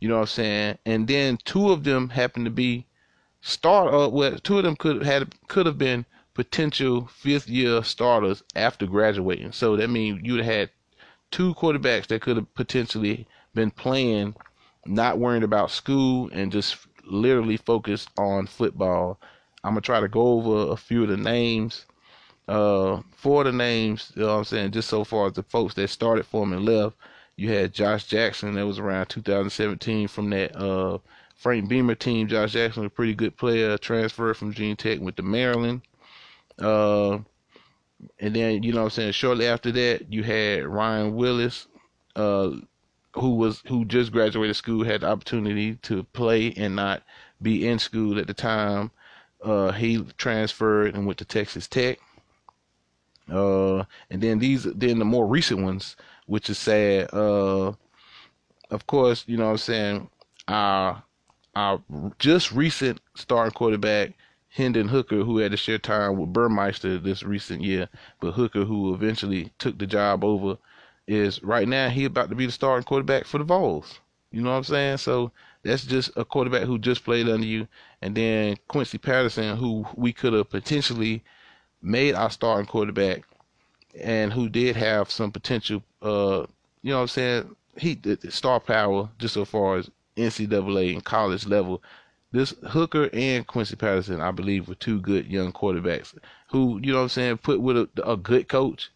You 0.00 0.08
know 0.08 0.16
what 0.16 0.22
I'm 0.22 0.26
saying? 0.26 0.78
And 0.86 1.06
then 1.06 1.38
two 1.44 1.70
of 1.70 1.84
them 1.84 2.08
happen 2.08 2.44
to 2.44 2.50
be 2.50 2.86
start 3.42 3.92
uh, 3.92 4.08
well 4.08 4.38
two 4.38 4.58
of 4.58 4.64
them 4.64 4.76
could 4.76 5.02
had 5.02 5.34
could 5.48 5.66
have 5.66 5.78
been 5.78 6.04
potential 6.34 7.06
fifth 7.06 7.48
year 7.48 7.82
starters 7.82 8.42
after 8.54 8.86
graduating. 8.86 9.52
So 9.52 9.76
that 9.76 9.90
means 9.90 10.20
you'd 10.22 10.44
have 10.44 10.54
had 10.54 10.70
two 11.30 11.54
quarterbacks 11.54 12.06
that 12.08 12.22
could 12.22 12.36
have 12.36 12.54
potentially 12.54 13.26
been 13.54 13.70
playing, 13.70 14.34
not 14.86 15.18
worrying 15.18 15.42
about 15.42 15.70
school 15.70 16.30
and 16.32 16.50
just 16.52 16.76
literally 17.04 17.56
focused 17.56 18.08
on 18.16 18.46
football. 18.46 19.20
I'm 19.64 19.72
gonna 19.72 19.80
try 19.82 20.00
to 20.00 20.08
go 20.08 20.32
over 20.32 20.72
a 20.72 20.76
few 20.76 21.02
of 21.02 21.08
the 21.08 21.16
names. 21.16 21.86
Uh, 22.48 23.00
four 23.12 23.42
of 23.42 23.46
the 23.46 23.52
names, 23.52 24.12
you 24.16 24.22
know 24.22 24.28
what 24.28 24.38
I'm 24.38 24.44
saying, 24.44 24.72
just 24.72 24.88
so 24.88 25.04
far 25.04 25.28
as 25.28 25.34
the 25.34 25.42
folks 25.44 25.74
that 25.74 25.88
started 25.88 26.26
for 26.26 26.42
him 26.42 26.52
and 26.52 26.64
left. 26.64 26.96
You 27.36 27.48
had 27.50 27.72
Josh 27.72 28.04
Jackson, 28.06 28.54
that 28.54 28.66
was 28.66 28.78
around 28.78 29.06
2017 29.06 30.08
from 30.08 30.30
that 30.30 30.56
uh, 30.56 30.98
Frank 31.36 31.68
Beamer 31.68 31.94
team. 31.94 32.26
Josh 32.28 32.52
Jackson 32.52 32.82
was 32.82 32.88
a 32.88 32.94
pretty 32.94 33.14
good 33.14 33.36
player, 33.36 33.78
transferred 33.78 34.36
from 34.36 34.52
Gene 34.52 34.76
Tech, 34.76 35.00
with 35.00 35.16
the 35.16 35.22
Maryland. 35.22 35.82
Uh, 36.58 37.18
and 38.18 38.34
then 38.34 38.62
you 38.62 38.72
know 38.72 38.80
what 38.80 38.84
I'm 38.84 38.90
saying. 38.90 39.12
Shortly 39.12 39.46
after 39.46 39.70
that, 39.72 40.12
you 40.12 40.22
had 40.22 40.66
Ryan 40.66 41.14
Willis, 41.14 41.66
uh, 42.16 42.50
who 43.14 43.36
was 43.36 43.62
who 43.68 43.84
just 43.84 44.12
graduated 44.12 44.56
school, 44.56 44.84
had 44.84 45.02
the 45.02 45.08
opportunity 45.08 45.76
to 45.76 46.02
play 46.02 46.52
and 46.56 46.76
not 46.76 47.02
be 47.40 47.66
in 47.66 47.78
school 47.78 48.18
at 48.18 48.26
the 48.26 48.34
time. 48.34 48.90
Uh, 49.42 49.72
he 49.72 50.02
transferred 50.18 50.94
and 50.94 51.06
went 51.06 51.18
to 51.18 51.24
Texas 51.24 51.66
Tech. 51.66 51.98
Uh, 53.30 53.84
and 54.10 54.20
then 54.20 54.38
these, 54.38 54.64
then 54.64 54.98
the 54.98 55.04
more 55.04 55.26
recent 55.26 55.62
ones, 55.62 55.96
which 56.26 56.50
is 56.50 56.58
sad. 56.58 57.08
Uh, 57.12 57.72
of 58.70 58.86
course, 58.86 59.24
you 59.26 59.36
know 59.36 59.46
what 59.46 59.52
I'm 59.52 59.58
saying. 59.58 60.10
Our 60.48 61.02
our 61.56 61.82
just 62.18 62.52
recent 62.52 63.00
starting 63.14 63.52
quarterback 63.52 64.14
Hendon 64.48 64.88
Hooker, 64.88 65.22
who 65.22 65.38
had 65.38 65.52
to 65.52 65.56
share 65.56 65.78
time 65.78 66.18
with 66.18 66.32
Burmeister 66.32 66.98
this 66.98 67.22
recent 67.22 67.62
year, 67.62 67.88
but 68.20 68.32
Hooker, 68.32 68.64
who 68.64 68.94
eventually 68.94 69.52
took 69.58 69.78
the 69.78 69.86
job 69.86 70.24
over, 70.24 70.58
is 71.06 71.42
right 71.42 71.68
now 71.68 71.88
he 71.88 72.04
about 72.04 72.30
to 72.30 72.34
be 72.34 72.46
the 72.46 72.52
starting 72.52 72.84
quarterback 72.84 73.26
for 73.26 73.38
the 73.38 73.44
Vols. 73.44 74.00
You 74.32 74.42
know 74.42 74.50
what 74.50 74.56
I'm 74.56 74.64
saying? 74.64 74.96
So 74.98 75.32
that's 75.62 75.84
just 75.84 76.10
a 76.16 76.24
quarterback 76.24 76.62
who 76.62 76.78
just 76.78 77.04
played 77.04 77.28
under 77.28 77.46
you, 77.46 77.68
and 78.02 78.14
then 78.14 78.56
Quincy 78.68 78.98
Patterson, 78.98 79.56
who 79.56 79.86
we 79.94 80.12
could 80.12 80.32
have 80.32 80.50
potentially 80.50 81.22
made 81.82 82.14
our 82.14 82.30
starting 82.30 82.66
quarterback, 82.66 83.24
and 84.00 84.32
who 84.32 84.48
did 84.48 84.76
have 84.76 85.10
some 85.10 85.30
potential. 85.30 85.82
Uh, 86.02 86.46
you 86.82 86.90
know 86.90 86.96
what 86.96 87.02
I'm 87.02 87.08
saying? 87.08 87.56
He 87.76 87.94
the 87.94 88.30
star 88.30 88.60
power 88.60 89.08
just 89.18 89.34
so 89.34 89.44
far 89.44 89.76
as 89.76 89.90
NCAA 90.16 90.94
and 90.94 91.04
college 91.04 91.46
level 91.46 91.82
this 92.32 92.54
Hooker 92.68 93.10
and 93.12 93.46
Quincy 93.46 93.76
Patterson, 93.76 94.20
I 94.20 94.30
believe, 94.30 94.68
were 94.68 94.74
two 94.76 95.00
good 95.00 95.26
young 95.26 95.52
quarterbacks 95.52 96.16
who, 96.48 96.78
you 96.82 96.92
know 96.92 96.98
what 96.98 97.04
I'm 97.04 97.08
saying, 97.08 97.38
put 97.38 97.60
with 97.60 97.76
a, 97.76 97.88
a 98.04 98.16
good 98.16 98.48
coach, 98.48 98.90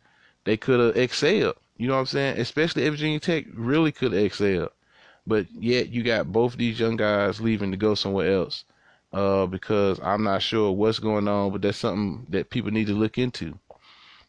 they 0.45 0.57
could 0.57 0.81
have 0.81 0.97
excelled. 0.97 1.57
You 1.77 1.89
know 1.89 1.95
what 1.95 2.01
I'm 2.01 2.07
saying? 2.07 2.39
Especially 2.39 2.89
Virginia 2.89 3.19
Tech 3.19 3.47
really 3.53 3.91
could 3.91 4.13
have 4.13 4.25
excelled. 4.25 4.71
But 5.27 5.47
yet 5.53 5.89
you 5.89 6.03
got 6.03 6.33
both 6.33 6.57
these 6.57 6.79
young 6.79 6.97
guys 6.97 7.41
leaving 7.41 7.71
to 7.71 7.77
go 7.77 7.95
somewhere 7.95 8.33
else. 8.33 8.65
Uh, 9.13 9.47
because 9.47 10.01
I'm 10.03 10.25
not 10.25 10.43
sure 10.43 10.73
what's 10.73 10.99
going 10.99 11.29
on, 11.29 11.53
but 11.53 11.63
that's 11.63 11.79
something 11.79 12.27
that 12.31 12.51
people 12.51 12.73
need 12.73 12.89
to 12.89 12.95
look 12.95 13.17
into. 13.17 13.57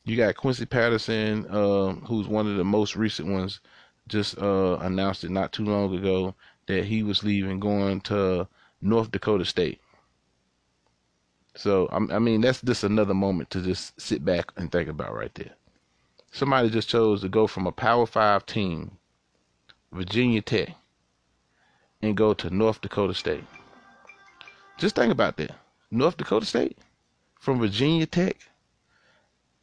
You 0.03 0.15
got 0.15 0.35
Quincy 0.35 0.67
Patterson, 0.67 1.47
uh, 1.47 1.93
who's 2.05 2.27
one 2.27 2.47
of 2.47 2.57
the 2.57 2.63
most 2.63 2.95
recent 2.95 3.27
ones, 3.27 3.61
just 4.07 4.37
uh, 4.37 4.77
announced 4.81 5.23
it 5.23 5.31
not 5.31 5.51
too 5.51 5.65
long 5.65 5.95
ago 5.95 6.35
that 6.67 6.85
he 6.85 7.01
was 7.01 7.23
leaving, 7.23 7.59
going 7.59 8.01
to 8.01 8.47
North 8.79 9.09
Dakota 9.09 9.45
State. 9.45 9.81
So 11.55 11.87
I 11.91 12.19
mean 12.19 12.41
that's 12.41 12.61
just 12.61 12.83
another 12.83 13.13
moment 13.13 13.49
to 13.51 13.61
just 13.61 13.99
sit 13.99 14.25
back 14.25 14.51
and 14.57 14.71
think 14.71 14.89
about 14.89 15.15
right 15.15 15.33
there. 15.35 15.53
Somebody 16.31 16.69
just 16.69 16.89
chose 16.89 17.21
to 17.21 17.29
go 17.29 17.47
from 17.47 17.65
a 17.65 17.71
Power 17.71 18.05
Five 18.05 18.45
team, 18.45 18.97
Virginia 19.91 20.41
Tech, 20.41 20.75
and 22.05 22.15
go 22.15 22.33
to 22.33 22.49
North 22.49 22.81
Dakota 22.81 23.13
State. 23.13 23.43
Just 24.77 24.95
think 24.95 25.11
about 25.11 25.37
that. 25.37 25.51
North 25.91 26.17
Dakota 26.17 26.45
State 26.45 26.77
from 27.39 27.59
Virginia 27.59 28.05
Tech. 28.05 28.37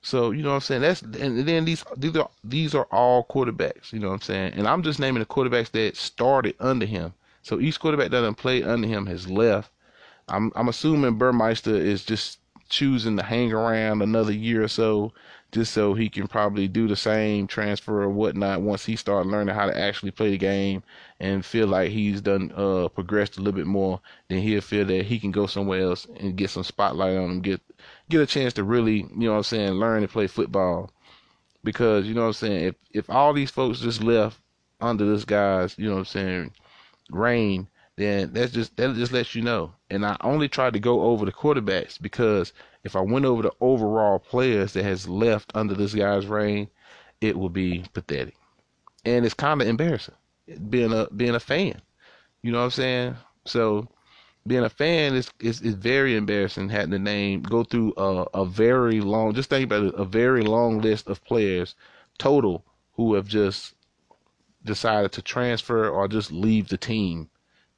So 0.01 0.33
you 0.33 0.43
know 0.43 0.51
what 0.51 0.57
I'm 0.57 0.61
saying. 0.63 0.83
That's 0.83 1.03
and 1.03 1.47
then 1.47 1.65
these 1.65 1.85
these 1.97 2.17
are 2.17 2.29
these 2.43 2.75
are 2.75 2.89
all 2.91 3.25
quarterbacks. 3.25 3.93
You 3.93 4.01
know 4.01 4.09
what 4.09 4.15
I'm 4.15 4.21
saying. 4.21 4.55
And 4.55 4.67
I'm 4.67 4.83
just 4.83 4.99
naming 4.99 5.21
the 5.21 5.27
quarterbacks 5.27 5.71
that 5.73 5.97
started 5.97 6.57
under 6.59 6.87
him. 6.87 7.15
So 7.43 7.61
each 7.61 7.79
quarterback 7.79 8.11
that 8.11 8.21
done 8.21 8.35
played 8.35 8.65
under 8.65 8.89
him 8.89 9.07
has 9.07 9.31
left. 9.31 9.71
I'm 10.29 10.53
I'm 10.57 10.69
assuming 10.69 11.19
Burmeister 11.19 11.77
is 11.77 12.05
just 12.05 12.39
choosing 12.73 13.19
to 13.19 13.23
hang 13.23 13.53
around 13.53 14.01
another 14.01 14.33
year 14.33 14.65
or 14.65 14.69
so, 14.69 15.13
just 15.53 15.75
so 15.75 15.93
he 15.93 16.09
can 16.09 16.27
probably 16.27 16.67
do 16.67 16.89
the 16.89 16.97
same 16.97 17.47
transfer 17.47 18.03
or 18.03 18.09
whatnot 18.09 18.63
once 18.63 18.87
he 18.87 18.97
starts 18.97 19.29
learning 19.29 19.55
how 19.55 19.67
to 19.67 19.79
actually 19.79 20.11
play 20.11 20.31
the 20.31 20.39
game 20.39 20.83
and 21.21 21.45
feel 21.45 21.67
like 21.67 21.91
he's 21.91 22.23
done 22.23 22.51
uh 22.57 22.89
progressed 22.89 23.37
a 23.37 23.41
little 23.41 23.59
bit 23.59 23.67
more. 23.67 24.01
Then 24.29 24.39
he'll 24.39 24.63
feel 24.63 24.87
that 24.87 25.05
he 25.05 25.21
can 25.21 25.31
go 25.31 25.47
somewhere 25.47 25.83
else 25.83 26.07
and 26.19 26.35
get 26.35 26.49
some 26.49 26.65
spotlight 26.65 27.17
on 27.19 27.31
him, 27.31 27.41
get 27.43 27.61
get 28.09 28.23
a 28.23 28.27
chance 28.27 28.55
to 28.55 28.65
really, 28.65 28.97
you 28.97 29.27
know 29.27 29.33
what 29.33 29.37
I'm 29.39 29.43
saying, 29.45 29.73
learn 29.75 30.01
to 30.03 30.09
play 30.09 30.27
football. 30.27 30.91
Because, 31.63 32.07
you 32.07 32.15
know 32.15 32.23
what 32.23 32.29
I'm 32.29 32.33
saying, 32.33 32.65
if 32.65 32.75
if 32.91 33.11
all 33.11 33.35
these 33.35 33.51
folks 33.51 33.81
just 33.81 34.03
left 34.03 34.41
under 34.81 35.05
this 35.05 35.25
guy's, 35.27 35.79
you 35.79 35.87
know 35.87 35.97
what 35.97 35.99
I'm 36.01 36.05
saying, 36.07 36.53
reign, 37.11 37.69
then 37.97 38.33
that's 38.33 38.53
just 38.53 38.77
that 38.77 38.95
just 38.95 39.13
lets 39.13 39.35
you 39.35 39.43
know. 39.43 39.73
And 39.91 40.05
I 40.05 40.17
only 40.23 40.49
tried 40.49 40.73
to 40.75 40.81
go 40.81 41.03
over 41.03 41.25
the 41.25 41.33
quarterbacks 41.33 42.01
because 42.01 42.53
if 42.85 42.97
I 42.97 43.01
went 43.01 43.25
over 43.25 43.43
the 43.43 43.53
overall 43.61 44.19
players 44.19 44.73
that 44.73 44.85
has 44.85 45.09
left 45.09 45.53
under 45.55 45.75
this 45.75 45.95
guy's 45.95 46.27
reign, 46.27 46.69
it 47.21 47.37
would 47.37 47.53
be 47.53 47.85
pathetic. 47.93 48.35
And 49.05 49.25
it's 49.25 49.35
kind 49.35 49.61
of 49.61 49.69
embarrassing 49.69 50.15
being 50.69 50.93
a 50.93 51.09
being 51.15 51.35
a 51.35 51.41
fan. 51.41 51.81
You 52.43 52.53
know 52.53 52.59
what 52.59 52.65
I'm 52.65 52.71
saying? 52.71 53.17
So 53.45 53.89
being 54.47 54.65
a 54.65 54.71
fan 54.71 55.15
is 55.15 55.31
is, 55.41 55.61
is 55.61 55.75
very 55.75 56.17
embarrassing 56.17 56.69
having 56.69 56.91
to 56.91 56.99
name 56.99 57.43
go 57.43 57.63
through 57.63 57.93
a, 57.97 58.27
a 58.35 58.45
very 58.45 59.01
long 59.01 59.35
just 59.35 59.51
think 59.51 59.65
about 59.65 59.85
it, 59.85 59.95
a 59.95 60.05
very 60.05 60.43
long 60.43 60.81
list 60.81 61.09
of 61.09 61.25
players 61.25 61.75
total 62.19 62.65
who 62.95 63.15
have 63.15 63.27
just 63.27 63.75
decided 64.65 65.13
to 65.13 65.23
transfer 65.23 65.89
or 65.89 66.09
just 66.09 66.31
leave 66.31 66.69
the 66.69 66.77
team, 66.77 67.29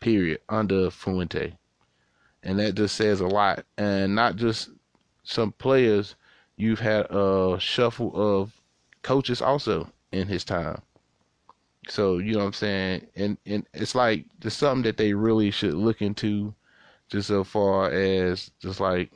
period, 0.04 0.38
under 0.50 0.90
Fuente. 0.90 1.54
And 2.42 2.58
that 2.58 2.74
just 2.74 2.94
says 2.94 3.20
a 3.20 3.26
lot. 3.26 3.64
And 3.78 4.14
not 4.14 4.36
just 4.36 4.68
some 5.22 5.52
players, 5.52 6.14
you've 6.56 6.80
had 6.80 7.06
a 7.10 7.56
shuffle 7.58 8.12
of 8.14 8.52
coaches 9.00 9.40
also 9.40 9.90
in 10.12 10.28
his 10.28 10.44
time. 10.44 10.82
So, 11.88 12.18
you 12.18 12.34
know 12.34 12.40
what 12.40 12.46
I'm 12.46 12.52
saying? 12.52 13.06
And 13.16 13.38
and 13.46 13.66
it's 13.72 13.94
like 13.94 14.26
there's 14.40 14.54
something 14.54 14.82
that 14.82 14.98
they 14.98 15.14
really 15.14 15.50
should 15.50 15.74
look 15.74 16.02
into 16.02 16.54
just 17.08 17.28
so 17.28 17.42
far 17.42 17.90
as 17.90 18.50
just 18.60 18.80
like 18.80 19.10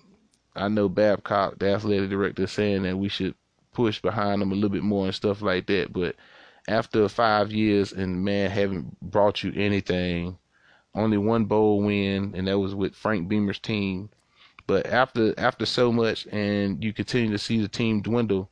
I 0.57 0.69
know 0.69 0.89
Babcock, 0.89 1.59
the 1.59 1.75
athletic 1.75 2.09
director, 2.09 2.47
saying 2.47 2.85
that 2.85 2.97
we 2.97 3.11
should 3.11 3.35
push 3.75 4.01
behind 4.01 4.41
them 4.41 4.53
a 4.53 4.55
little 4.55 4.71
bit 4.71 4.83
more 4.83 5.05
and 5.05 5.15
stuff 5.15 5.43
like 5.43 5.67
that. 5.67 5.93
But 5.93 6.17
after 6.67 7.09
five 7.11 7.53
years 7.53 7.93
and 7.93 8.25
man 8.25 8.51
haven't 8.51 8.99
brought 9.01 9.43
you 9.43 9.53
anything, 9.55 10.39
only 10.95 11.19
one 11.19 11.45
bowl 11.45 11.83
win, 11.83 12.33
and 12.35 12.49
that 12.49 12.59
was 12.59 12.75
with 12.75 12.95
Frank 12.95 13.29
Beamer's 13.29 13.59
team. 13.59 14.11
But 14.67 14.87
after 14.87 15.35
after 15.39 15.67
so 15.67 15.93
much, 15.93 16.27
and 16.31 16.83
you 16.83 16.93
continue 16.93 17.31
to 17.31 17.39
see 17.39 17.61
the 17.61 17.69
team 17.69 18.03
dwindle, 18.03 18.51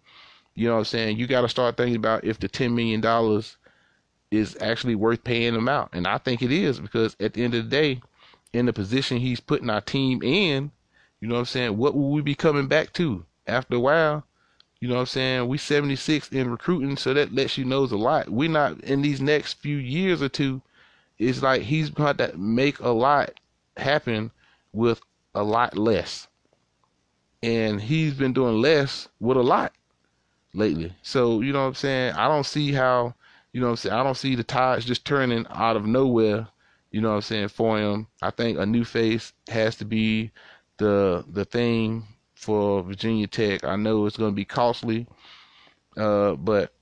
you 0.55 0.66
know 0.66 0.75
what 0.75 0.81
I'm 0.81 0.85
saying? 0.85 1.18
You 1.18 1.27
got 1.27 1.42
to 1.42 1.49
start 1.49 1.77
thinking 1.77 1.96
about 1.96 2.25
if 2.25 2.38
the 2.38 2.49
ten 2.49 2.75
million 2.75 3.01
dollars 3.01 3.57
is 4.31 4.57
actually 4.61 4.94
worth 4.94 5.25
paying 5.25 5.55
them 5.55 5.68
out, 5.68 5.90
and 5.92 6.07
I 6.07 6.18
think 6.18 6.42
it 6.42 6.53
is 6.53 6.81
because 6.81 7.16
at 7.20 7.35
the 7.35 7.44
end 7.44 7.55
of 7.55 7.64
the 7.64 7.70
day, 7.70 8.01
in 8.53 8.66
the 8.66 8.72
position 8.72 9.18
he's 9.18 9.40
putting 9.40 9.70
our 9.70 9.81
team 9.81 10.22
in, 10.22 10.70
you 11.20 11.29
know 11.29 11.35
what 11.35 11.40
I'm 11.40 11.46
saying? 11.46 11.77
What 11.77 11.94
will 11.94 12.11
we 12.11 12.22
be 12.22 12.35
coming 12.35 12.66
back 12.66 12.92
to 12.94 13.25
after 13.46 13.77
a 13.77 13.81
while? 13.81 14.25
You 14.81 14.88
know 14.88 14.94
what 14.94 15.01
I'm 15.01 15.07
saying? 15.07 15.49
We 15.49 15.59
76 15.59 16.29
in 16.31 16.51
recruiting, 16.51 16.96
so 16.96 17.14
that 17.14 17.35
lets 17.35 17.57
you 17.57 17.64
know 17.64 17.85
a 17.85 17.96
lot. 17.96 18.29
We're 18.29 18.51
not 18.51 18.81
in 18.81 19.03
these 19.03 19.20
next 19.20 19.55
few 19.55 19.77
years 19.77 20.20
or 20.20 20.29
two. 20.29 20.62
It's 21.19 21.43
like 21.43 21.63
he's 21.63 21.91
going 21.91 22.17
to 22.17 22.37
make 22.37 22.81
a 22.81 22.91
lot 22.91 23.33
happen 23.77 24.31
with 24.73 25.01
a 25.35 25.43
lot 25.43 25.77
less. 25.77 26.29
And 27.43 27.81
he's 27.81 28.15
been 28.15 28.33
doing 28.33 28.61
less 28.61 29.09
with 29.21 29.37
a 29.37 29.43
lot 29.43 29.73
lately. 30.53 30.93
So, 31.03 31.41
you 31.41 31.53
know 31.53 31.63
what 31.63 31.69
I'm 31.69 31.75
saying? 31.75 32.15
I 32.15 32.29
don't 32.29 32.47
see 32.47 32.73
how, 32.73 33.15
you 33.53 33.61
know 33.61 33.69
what 33.69 33.73
I'm 33.73 33.77
saying? 33.77 33.95
I 33.95 34.03
don't 34.03 34.17
see 34.17 34.35
the 34.35 34.45
tides 34.45 34.85
just 34.85 35.05
turning 35.05 35.47
out 35.51 35.77
of 35.77 35.87
nowhere, 35.87 36.49
you 36.91 37.01
know 37.01 37.11
what 37.11 37.17
I'm 37.17 37.23
saying, 37.23 37.49
for 37.49 37.79
him. 37.79 38.07
I 38.23 38.31
think 38.31 38.59
a 38.59 38.67
new 38.67 38.85
face 38.85 39.33
has 39.49 39.77
to 39.77 39.85
be 39.85 40.31
the 40.79 41.25
the 41.29 41.45
thing 41.45 42.05
for 42.35 42.83
Virginia 42.83 43.27
Tech. 43.27 43.65
I 43.65 43.77
know 43.77 44.07
it's 44.07 44.17
going 44.17 44.33
to 44.33 44.37
be 44.37 44.45
costly, 44.45 45.07
uh, 45.97 46.33
but 46.35 46.73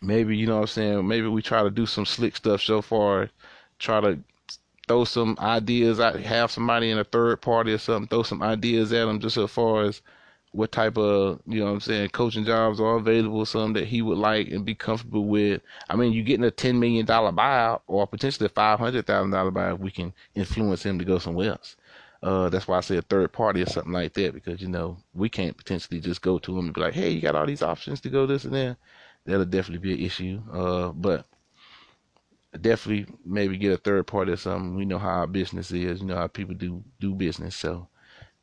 maybe, 0.00 0.36
you 0.36 0.46
know 0.46 0.56
what 0.56 0.62
I'm 0.62 0.66
saying, 0.68 1.08
maybe 1.08 1.26
we 1.28 1.42
try 1.42 1.62
to 1.62 1.70
do 1.70 1.86
some 1.86 2.06
slick 2.06 2.36
stuff 2.36 2.62
so 2.62 2.82
far, 2.82 3.30
try 3.78 4.00
to 4.00 4.18
throw 4.88 5.04
some 5.04 5.36
ideas 5.40 6.00
out, 6.00 6.18
have 6.20 6.50
somebody 6.50 6.90
in 6.90 6.98
a 6.98 7.04
third 7.04 7.40
party 7.40 7.72
or 7.72 7.78
something, 7.78 8.08
throw 8.08 8.22
some 8.22 8.42
ideas 8.42 8.92
at 8.92 9.08
him 9.08 9.20
just 9.20 9.36
as 9.36 9.50
far 9.50 9.84
as 9.84 10.02
what 10.52 10.72
type 10.72 10.96
of, 10.96 11.40
you 11.46 11.60
know 11.60 11.66
what 11.66 11.72
I'm 11.72 11.80
saying, 11.80 12.08
coaching 12.10 12.44
jobs 12.44 12.80
are 12.80 12.96
available, 12.96 13.44
some 13.44 13.74
that 13.74 13.86
he 13.86 14.02
would 14.02 14.18
like 14.18 14.48
and 14.48 14.64
be 14.64 14.74
comfortable 14.74 15.26
with. 15.26 15.62
I 15.90 15.96
mean, 15.96 16.12
you're 16.12 16.24
getting 16.24 16.46
a 16.46 16.50
$10 16.50 16.78
million 16.78 17.06
buyout 17.06 17.82
or 17.86 18.06
potentially 18.06 18.46
a 18.46 18.50
$500,000 18.50 19.04
buyout 19.04 19.74
if 19.74 19.80
we 19.80 19.90
can 19.90 20.12
influence 20.34 20.84
him 20.84 20.98
to 20.98 21.04
go 21.04 21.18
somewhere 21.18 21.50
else. 21.50 21.76
Uh, 22.22 22.48
that's 22.48 22.66
why 22.66 22.78
I 22.78 22.80
say 22.80 22.96
a 22.96 23.02
third 23.02 23.32
party 23.32 23.62
or 23.62 23.66
something 23.66 23.92
like 23.92 24.14
that 24.14 24.34
because, 24.34 24.60
you 24.60 24.68
know, 24.68 24.96
we 25.14 25.28
can't 25.28 25.56
potentially 25.56 26.00
just 26.00 26.22
go 26.22 26.38
to 26.40 26.58
him 26.58 26.66
and 26.66 26.74
be 26.74 26.80
like, 26.80 26.94
hey, 26.94 27.10
you 27.10 27.20
got 27.20 27.36
all 27.36 27.46
these 27.46 27.62
options 27.62 28.00
to 28.00 28.10
go 28.10 28.26
this 28.26 28.44
and 28.44 28.54
that. 28.54 28.76
That'll 29.28 29.44
definitely 29.44 29.86
be 29.86 29.92
an 29.92 30.06
issue. 30.06 30.40
Uh, 30.50 30.88
but 30.88 31.26
definitely 32.60 33.14
maybe 33.24 33.58
get 33.58 33.72
a 33.72 33.76
third 33.76 34.06
party 34.06 34.32
or 34.32 34.36
something. 34.36 34.74
We 34.74 34.86
know 34.86 34.98
how 34.98 35.20
our 35.20 35.26
business 35.26 35.70
is. 35.70 36.00
You 36.00 36.06
know 36.06 36.16
how 36.16 36.26
people 36.26 36.54
do 36.54 36.82
do 36.98 37.14
business. 37.14 37.54
So 37.54 37.88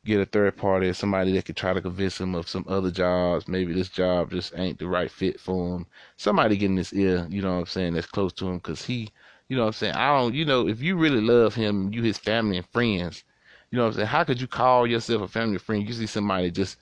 get 0.04 0.20
a 0.20 0.24
third 0.24 0.56
party, 0.56 0.92
somebody 0.92 1.32
that 1.32 1.44
could 1.44 1.56
try 1.56 1.74
to 1.74 1.82
convince 1.82 2.20
him 2.20 2.34
of 2.36 2.48
some 2.48 2.64
other 2.68 2.90
jobs. 2.90 3.48
Maybe 3.48 3.74
this 3.74 3.88
job 3.88 4.30
just 4.30 4.56
ain't 4.56 4.78
the 4.78 4.86
right 4.86 5.10
fit 5.10 5.40
for 5.40 5.76
him. 5.76 5.86
Somebody 6.16 6.56
getting 6.56 6.76
his 6.76 6.92
ear, 6.92 7.26
you 7.28 7.42
know 7.42 7.54
what 7.54 7.60
I'm 7.60 7.66
saying, 7.66 7.94
that's 7.94 8.06
close 8.06 8.32
to 8.34 8.46
him 8.46 8.58
because 8.58 8.84
he, 8.84 9.10
you 9.48 9.56
know 9.56 9.64
what 9.64 9.68
I'm 9.68 9.72
saying. 9.72 9.94
I 9.94 10.16
don't, 10.16 10.32
you 10.32 10.44
know, 10.44 10.68
if 10.68 10.80
you 10.80 10.96
really 10.96 11.20
love 11.20 11.56
him, 11.56 11.92
you 11.92 12.02
his 12.02 12.18
family 12.18 12.56
and 12.56 12.66
friends, 12.68 13.24
you 13.70 13.76
know 13.76 13.82
what 13.82 13.88
I'm 13.88 13.94
saying. 13.96 14.06
How 14.08 14.22
could 14.22 14.40
you 14.40 14.46
call 14.46 14.86
yourself 14.86 15.22
a 15.22 15.28
family 15.28 15.58
friend? 15.58 15.86
You 15.86 15.92
see 15.92 16.06
somebody 16.06 16.52
just 16.52 16.76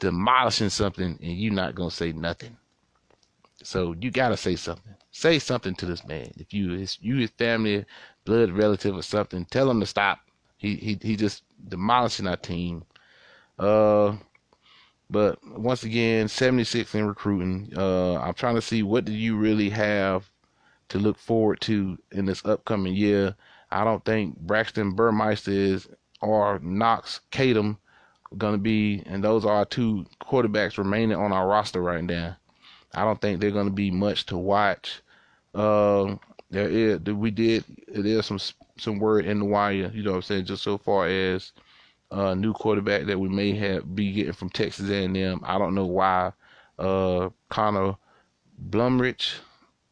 demolishing 0.00 0.70
something 0.70 1.18
and 1.22 1.32
you 1.32 1.52
not 1.52 1.76
gonna 1.76 1.90
say 1.92 2.12
nothing. 2.12 2.56
So 3.62 3.94
you 4.00 4.10
gotta 4.10 4.36
say 4.36 4.56
something. 4.56 4.94
Say 5.10 5.38
something 5.38 5.74
to 5.76 5.86
this 5.86 6.04
man. 6.06 6.32
If 6.36 6.52
you 6.52 6.72
his 6.72 6.98
you 7.00 7.16
his 7.16 7.30
family, 7.30 7.84
blood 8.24 8.50
relative 8.50 8.96
or 8.96 9.02
something, 9.02 9.44
tell 9.46 9.70
him 9.70 9.80
to 9.80 9.86
stop. 9.86 10.20
He 10.58 10.76
he 10.76 10.98
he 11.02 11.16
just 11.16 11.42
demolishing 11.68 12.26
our 12.26 12.36
team. 12.36 12.84
Uh 13.58 14.16
but 15.08 15.38
once 15.46 15.84
again, 15.84 16.28
76 16.28 16.94
in 16.94 17.06
recruiting. 17.06 17.72
Uh 17.76 18.16
I'm 18.16 18.34
trying 18.34 18.56
to 18.56 18.62
see 18.62 18.82
what 18.82 19.04
do 19.04 19.12
you 19.12 19.36
really 19.36 19.70
have 19.70 20.30
to 20.88 20.98
look 20.98 21.18
forward 21.18 21.60
to 21.62 21.98
in 22.12 22.26
this 22.26 22.44
upcoming 22.44 22.94
year. 22.94 23.34
I 23.70 23.84
don't 23.84 24.04
think 24.04 24.38
Braxton 24.38 24.92
Burmeister 24.94 25.50
is 25.50 25.88
or 26.20 26.58
Knox 26.60 27.20
Kadum 27.32 27.78
going 28.38 28.54
to 28.54 28.58
be, 28.58 29.02
and 29.06 29.22
those 29.22 29.44
are 29.44 29.64
two 29.64 30.06
quarterbacks 30.20 30.78
remaining 30.78 31.16
on 31.16 31.32
our 31.32 31.46
roster 31.46 31.80
right 31.82 32.04
now. 32.04 32.36
I 32.96 33.04
don't 33.04 33.20
think 33.20 33.40
they're 33.40 33.50
going 33.50 33.66
to 33.66 33.72
be 33.72 33.90
much 33.90 34.24
to 34.26 34.38
watch. 34.38 35.02
Uh, 35.54 36.16
there 36.50 36.68
is 36.68 37.00
we 37.00 37.30
did 37.30 37.64
there's 37.88 38.24
some 38.24 38.38
some 38.78 38.98
word 38.98 39.26
in 39.26 39.38
the 39.38 39.44
wire, 39.44 39.90
you 39.94 40.02
know 40.02 40.12
what 40.12 40.16
I'm 40.16 40.22
saying, 40.22 40.46
just 40.46 40.62
so 40.62 40.78
far 40.78 41.06
as 41.06 41.52
a 42.10 42.18
uh, 42.18 42.34
new 42.34 42.54
quarterback 42.54 43.04
that 43.04 43.20
we 43.20 43.28
may 43.28 43.52
have 43.52 43.94
be 43.94 44.12
getting 44.12 44.32
from 44.32 44.48
Texas 44.48 44.88
A&M. 44.88 45.40
I 45.44 45.58
don't 45.58 45.74
know 45.74 45.86
why. 45.86 46.32
Uh, 46.78 47.30
Connor 47.50 47.96
Blumrick, 48.70 49.34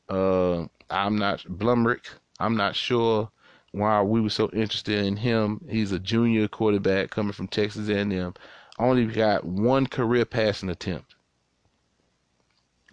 uh, 0.09 0.67
I'm 0.91 1.17
not 1.17 1.41
Blumrick. 1.41 2.07
I'm 2.41 2.57
not 2.57 2.75
sure 2.75 3.31
why 3.73 4.01
we 4.03 4.21
were 4.21 4.31
so 4.31 4.49
interested 4.53 5.05
in 5.05 5.17
him. 5.17 5.61
He's 5.69 5.93
a 5.93 5.99
junior 5.99 6.49
quarterback 6.49 7.11
coming 7.11 7.33
from 7.33 7.49
Texas 7.49 7.89
A&M. 7.89 8.35
Only 8.79 9.07
got 9.07 9.45
one 9.45 9.87
career 9.87 10.25
passing 10.25 10.71
attempt 10.71 11.14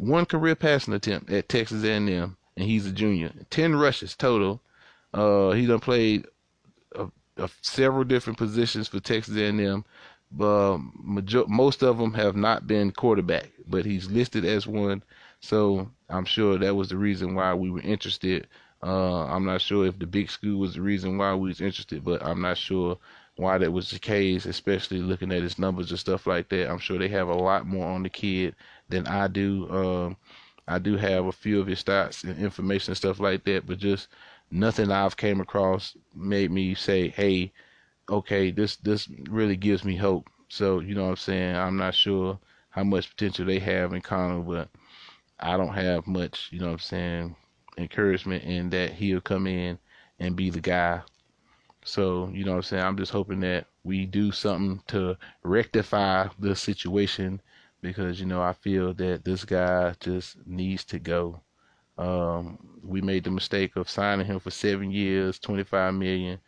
one 0.02 0.26
career 0.26 0.56
passing 0.56 0.94
attempt 0.96 1.30
at 1.32 1.48
Texas 1.48 1.84
A&M, 1.84 2.10
and 2.58 2.66
he's 2.66 2.88
a 2.88 2.92
junior. 2.92 3.32
Ten 3.50 3.76
rushes 3.76 4.16
total. 4.16 4.60
Uh, 5.14 5.52
he 5.52 5.68
done 5.68 5.80
played 5.80 6.26
a, 6.96 7.08
a, 7.38 7.50
several 7.62 8.04
different 8.04 8.40
positions 8.40 8.88
for 8.88 9.00
Texas 9.00 9.38
A&M. 9.38 9.86
But 10.32 10.80
major- 11.04 11.48
most 11.48 11.84
of 11.84 11.98
them 11.98 12.14
have 12.14 12.36
not 12.36 12.66
been 12.66 12.92
quarterback, 12.92 13.50
but 13.68 13.86
he's 13.86 14.10
listed 14.10 14.46
as 14.46 14.66
one. 14.66 15.04
So 15.40 15.90
I'm 16.10 16.26
sure 16.26 16.58
that 16.58 16.76
was 16.76 16.90
the 16.90 16.98
reason 16.98 17.36
why 17.36 17.54
we 17.54 17.70
were 17.70 17.82
interested. 17.82 18.48
Uh, 18.82 19.26
I'm 19.26 19.46
not 19.46 19.62
sure 19.62 19.86
if 19.86 20.00
the 20.00 20.08
big 20.08 20.32
school 20.32 20.60
was 20.60 20.74
the 20.74 20.82
reason 20.82 21.18
why 21.18 21.36
we 21.36 21.50
was 21.50 21.62
interested, 21.62 22.04
but 22.04 22.26
I'm 22.26 22.42
not 22.42 22.58
sure 22.58 22.98
why 23.36 23.58
that 23.58 23.72
was 23.72 23.92
the 23.92 24.00
case, 24.00 24.46
especially 24.46 25.00
looking 25.00 25.32
at 25.32 25.44
his 25.44 25.60
numbers 25.60 25.92
and 25.92 26.00
stuff 26.00 26.26
like 26.26 26.50
that. 26.50 26.70
I'm 26.70 26.80
sure 26.80 26.98
they 26.98 27.10
have 27.10 27.28
a 27.28 27.34
lot 27.34 27.68
more 27.68 27.86
on 27.86 28.04
the 28.04 28.10
kid 28.10 28.56
than 28.92 29.08
I 29.08 29.28
do. 29.28 29.70
Um, 29.72 30.18
I 30.68 30.80
do 30.80 30.98
have 30.98 31.26
a 31.26 31.32
few 31.32 31.60
of 31.60 31.68
his 31.68 31.84
stats 31.84 32.24
and 32.24 32.38
information 32.40 32.92
and 32.92 32.98
stuff 32.98 33.20
like 33.20 33.44
that, 33.46 33.66
but 33.68 33.80
just 33.80 34.08
nothing 34.52 34.92
I've 34.92 35.18
came 35.18 35.42
across 35.42 35.98
made 36.16 36.52
me 36.52 36.76
say, 36.76 37.10
"Hey, 37.10 37.52
okay, 38.10 38.52
this 38.52 38.78
this 38.78 39.10
really 39.30 39.56
gives 39.58 39.84
me 39.84 39.96
hope." 39.98 40.30
So 40.50 40.80
you 40.80 40.96
know 40.96 41.04
what 41.04 41.12
I'm 41.12 41.16
saying. 41.18 41.56
I'm 41.56 41.78
not 41.78 41.96
sure 41.96 42.40
how 42.70 42.84
much 42.84 43.10
potential 43.10 43.46
they 43.46 43.60
have 43.60 43.94
in 43.94 44.02
Connor, 44.02 44.42
but 44.42 44.70
I 45.40 45.58
don't 45.58 45.74
have 45.74 46.08
much, 46.08 46.50
you 46.52 46.60
know 46.60 46.68
what 46.68 46.74
I'm 46.74 46.80
saying, 46.80 47.36
encouragement 47.78 48.44
in 48.44 48.70
that 48.72 48.94
he'll 48.94 49.22
come 49.22 49.48
in 49.48 49.80
and 50.20 50.36
be 50.36 50.50
the 50.50 50.62
guy. 50.62 51.02
So, 51.84 52.30
you 52.34 52.46
know 52.46 52.52
what 52.52 52.58
I'm 52.58 52.64
saying? 52.64 52.84
I'm 52.84 52.98
just 52.98 53.12
hoping 53.12 53.40
that 53.42 53.66
we 53.84 54.06
do 54.06 54.32
something 54.32 54.84
to 54.88 55.18
rectify 55.44 56.28
the 56.38 56.56
situation 56.56 57.42
because 57.82 58.20
you 58.20 58.26
know 58.26 58.42
I 58.42 58.54
feel 58.54 58.94
that 58.96 59.24
this 59.26 59.46
guy 59.46 59.96
just 60.00 60.38
needs 60.46 60.84
to 60.86 61.00
go. 61.00 61.42
Um, 61.98 62.58
we 62.84 63.02
made 63.02 63.24
the 63.24 63.32
mistake 63.32 63.76
of 63.76 63.90
signing 63.90 64.26
him 64.26 64.40
for 64.40 64.52
seven 64.52 64.92
years, 64.92 65.40
twenty-five 65.40 65.94
million 65.94 66.40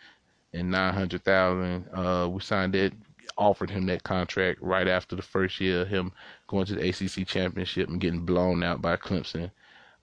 and 0.54 0.72
nine 0.72 0.94
hundred 0.94 1.24
thousand. 1.24 1.88
Uh, 1.94 2.28
we 2.30 2.42
signed 2.42 2.74
that, 2.74 2.94
offered 3.38 3.70
him 3.70 3.86
that 3.88 4.04
contract 4.04 4.62
right 4.62 4.88
after 4.88 5.16
the 5.16 5.22
first 5.22 5.60
year, 5.60 5.82
of 5.82 5.88
him 5.88 6.12
going 6.48 6.66
to 6.66 6.76
the 6.76 6.90
ACC 6.90 7.28
championship 7.28 7.90
and 7.90 8.02
getting 8.02 8.26
blown 8.26 8.64
out 8.64 8.82
by 8.82 8.96
Clemson. 8.96 9.52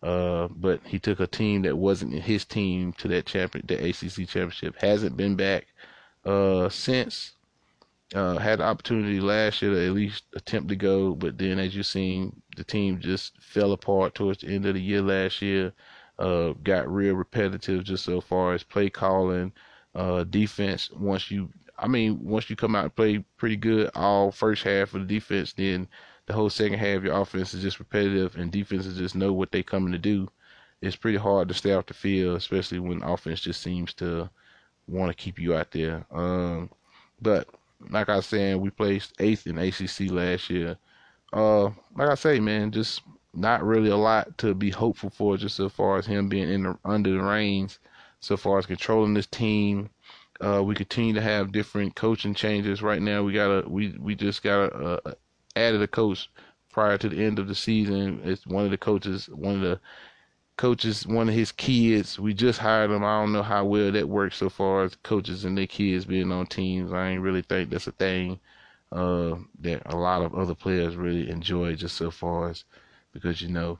Uh, 0.02 0.48
but 0.56 0.80
he 0.84 0.98
took 0.98 1.20
a 1.20 1.26
team 1.26 1.62
that 1.62 1.76
wasn't 1.76 2.12
his 2.12 2.44
team 2.44 2.92
to 2.94 3.08
that 3.08 3.26
champion, 3.26 3.64
the 3.66 3.74
ACC 3.74 4.26
championship. 4.28 4.74
Hasn't 4.80 5.16
been 5.16 5.36
back 5.36 5.66
uh, 6.24 6.68
since. 6.68 7.32
Uh, 8.12 8.36
had 8.38 8.58
the 8.58 8.64
opportunity 8.64 9.20
last 9.20 9.62
year 9.62 9.70
to 9.72 9.86
at 9.86 9.92
least 9.92 10.24
attempt 10.34 10.68
to 10.68 10.74
go, 10.74 11.14
but 11.14 11.38
then 11.38 11.60
as 11.60 11.76
you 11.76 11.82
seen, 11.84 12.42
the 12.56 12.64
team 12.64 12.98
just 12.98 13.40
fell 13.40 13.70
apart 13.72 14.14
towards 14.16 14.40
the 14.40 14.48
end 14.48 14.66
of 14.66 14.74
the 14.74 14.80
year 14.80 15.00
last 15.00 15.40
year. 15.40 15.72
Uh, 16.18 16.52
got 16.64 16.92
real 16.92 17.14
repetitive 17.14 17.84
just 17.84 18.04
so 18.04 18.20
far 18.20 18.52
as 18.52 18.64
play 18.64 18.90
calling, 18.90 19.52
uh, 19.94 20.24
defense. 20.24 20.90
Once 20.90 21.30
you, 21.30 21.48
I 21.78 21.86
mean, 21.86 22.18
once 22.22 22.50
you 22.50 22.56
come 22.56 22.74
out 22.74 22.84
and 22.84 22.96
play 22.96 23.24
pretty 23.36 23.56
good 23.56 23.90
all 23.94 24.32
first 24.32 24.64
half 24.64 24.92
of 24.92 25.06
the 25.06 25.14
defense, 25.14 25.52
then 25.52 25.86
the 26.26 26.32
whole 26.32 26.50
second 26.50 26.78
half 26.78 27.02
your 27.02 27.14
offense 27.14 27.54
is 27.54 27.62
just 27.62 27.78
repetitive 27.78 28.36
and 28.36 28.52
defenses 28.52 28.98
just 28.98 29.14
know 29.14 29.32
what 29.32 29.52
they 29.52 29.62
coming 29.62 29.92
to 29.92 29.98
do. 29.98 30.28
It's 30.82 30.96
pretty 30.96 31.18
hard 31.18 31.48
to 31.48 31.54
stay 31.54 31.72
off 31.72 31.86
the 31.86 31.94
field, 31.94 32.36
especially 32.36 32.80
when 32.80 33.02
offense 33.02 33.40
just 33.40 33.62
seems 33.62 33.94
to 33.94 34.28
want 34.86 35.10
to 35.10 35.14
keep 35.14 35.38
you 35.38 35.54
out 35.54 35.70
there. 35.70 36.04
Um, 36.10 36.70
but 37.20 37.48
like 37.88 38.08
I 38.08 38.20
saying, 38.20 38.60
we 38.60 38.70
placed 38.70 39.14
eighth 39.18 39.46
in 39.46 39.58
ACC 39.58 40.10
last 40.10 40.50
year. 40.50 40.76
Uh, 41.32 41.64
like 41.96 42.08
I 42.08 42.14
say, 42.14 42.40
man, 42.40 42.70
just 42.72 43.02
not 43.32 43.64
really 43.64 43.90
a 43.90 43.96
lot 43.96 44.36
to 44.38 44.54
be 44.54 44.70
hopeful 44.70 45.10
for, 45.10 45.36
just 45.36 45.56
so 45.56 45.68
far 45.68 45.98
as 45.98 46.06
him 46.06 46.28
being 46.28 46.48
in 46.48 46.62
the, 46.64 46.78
under 46.84 47.10
the 47.10 47.22
reins, 47.22 47.78
so 48.20 48.36
far 48.36 48.58
as 48.58 48.66
controlling 48.66 49.14
this 49.14 49.26
team. 49.26 49.90
Uh, 50.40 50.62
we 50.62 50.74
continue 50.74 51.14
to 51.14 51.20
have 51.20 51.52
different 51.52 51.94
coaching 51.94 52.34
changes. 52.34 52.82
Right 52.82 53.02
now, 53.02 53.22
we 53.22 53.32
got 53.32 53.64
a 53.64 53.68
we 53.68 53.94
we 53.98 54.14
just 54.14 54.42
got 54.42 54.72
a, 54.72 55.10
a 55.10 55.14
added 55.54 55.82
a 55.82 55.86
coach 55.86 56.30
prior 56.72 56.96
to 56.96 57.08
the 57.08 57.22
end 57.24 57.38
of 57.38 57.46
the 57.46 57.54
season. 57.54 58.20
It's 58.24 58.46
one 58.46 58.64
of 58.64 58.70
the 58.70 58.78
coaches, 58.78 59.28
one 59.28 59.56
of 59.56 59.60
the 59.60 59.80
coaches, 60.60 61.06
one 61.06 61.26
of 61.26 61.34
his 61.34 61.52
kids. 61.52 62.18
We 62.18 62.34
just 62.34 62.58
hired 62.58 62.90
him. 62.90 63.02
I 63.02 63.18
don't 63.20 63.32
know 63.32 63.42
how 63.42 63.64
well 63.64 63.90
that 63.92 64.08
works 64.10 64.36
so 64.36 64.50
far 64.50 64.84
as 64.84 64.94
coaches 64.96 65.46
and 65.46 65.56
their 65.56 65.66
kids 65.66 66.04
being 66.04 66.30
on 66.30 66.46
teams. 66.46 66.92
I 66.92 67.08
ain't 67.08 67.22
really 67.22 67.40
think 67.40 67.70
that's 67.70 67.86
a 67.86 67.92
thing 67.92 68.38
uh, 68.92 69.36
that 69.60 69.82
a 69.86 69.96
lot 69.96 70.20
of 70.20 70.34
other 70.34 70.54
players 70.54 70.96
really 70.96 71.30
enjoy 71.30 71.76
just 71.76 71.96
so 71.96 72.10
far 72.10 72.50
as 72.50 72.64
because 73.12 73.40
you 73.40 73.48
know 73.48 73.78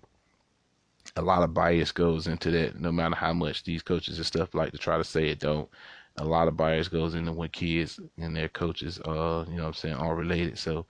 a 1.16 1.23
lot 1.23 1.43
of 1.43 1.53
bias 1.53 1.93
goes 1.93 2.27
into 2.27 2.51
that 2.51 2.81
no 2.81 2.90
matter 2.90 3.14
how 3.14 3.35
much 3.35 3.62
these 3.64 3.83
coaches 3.83 4.16
and 4.16 4.27
stuff 4.27 4.55
like 4.55 4.73
to 4.73 4.79
try 4.79 4.97
to 4.97 5.05
say 5.05 5.29
it 5.29 5.38
don't 5.38 5.69
a 6.16 6.25
lot 6.25 6.49
of 6.49 6.57
bias 6.57 6.88
goes 6.88 7.14
into 7.14 7.33
when 7.33 7.49
kids 7.51 8.01
and 8.19 8.37
their 8.37 8.49
coaches, 8.49 8.99
uh, 9.07 9.45
you 9.49 9.57
know, 9.57 9.62
what 9.62 9.69
I'm 9.69 9.75
saying, 9.75 9.95
are 9.95 10.14
related. 10.14 10.59
So, 10.59 10.87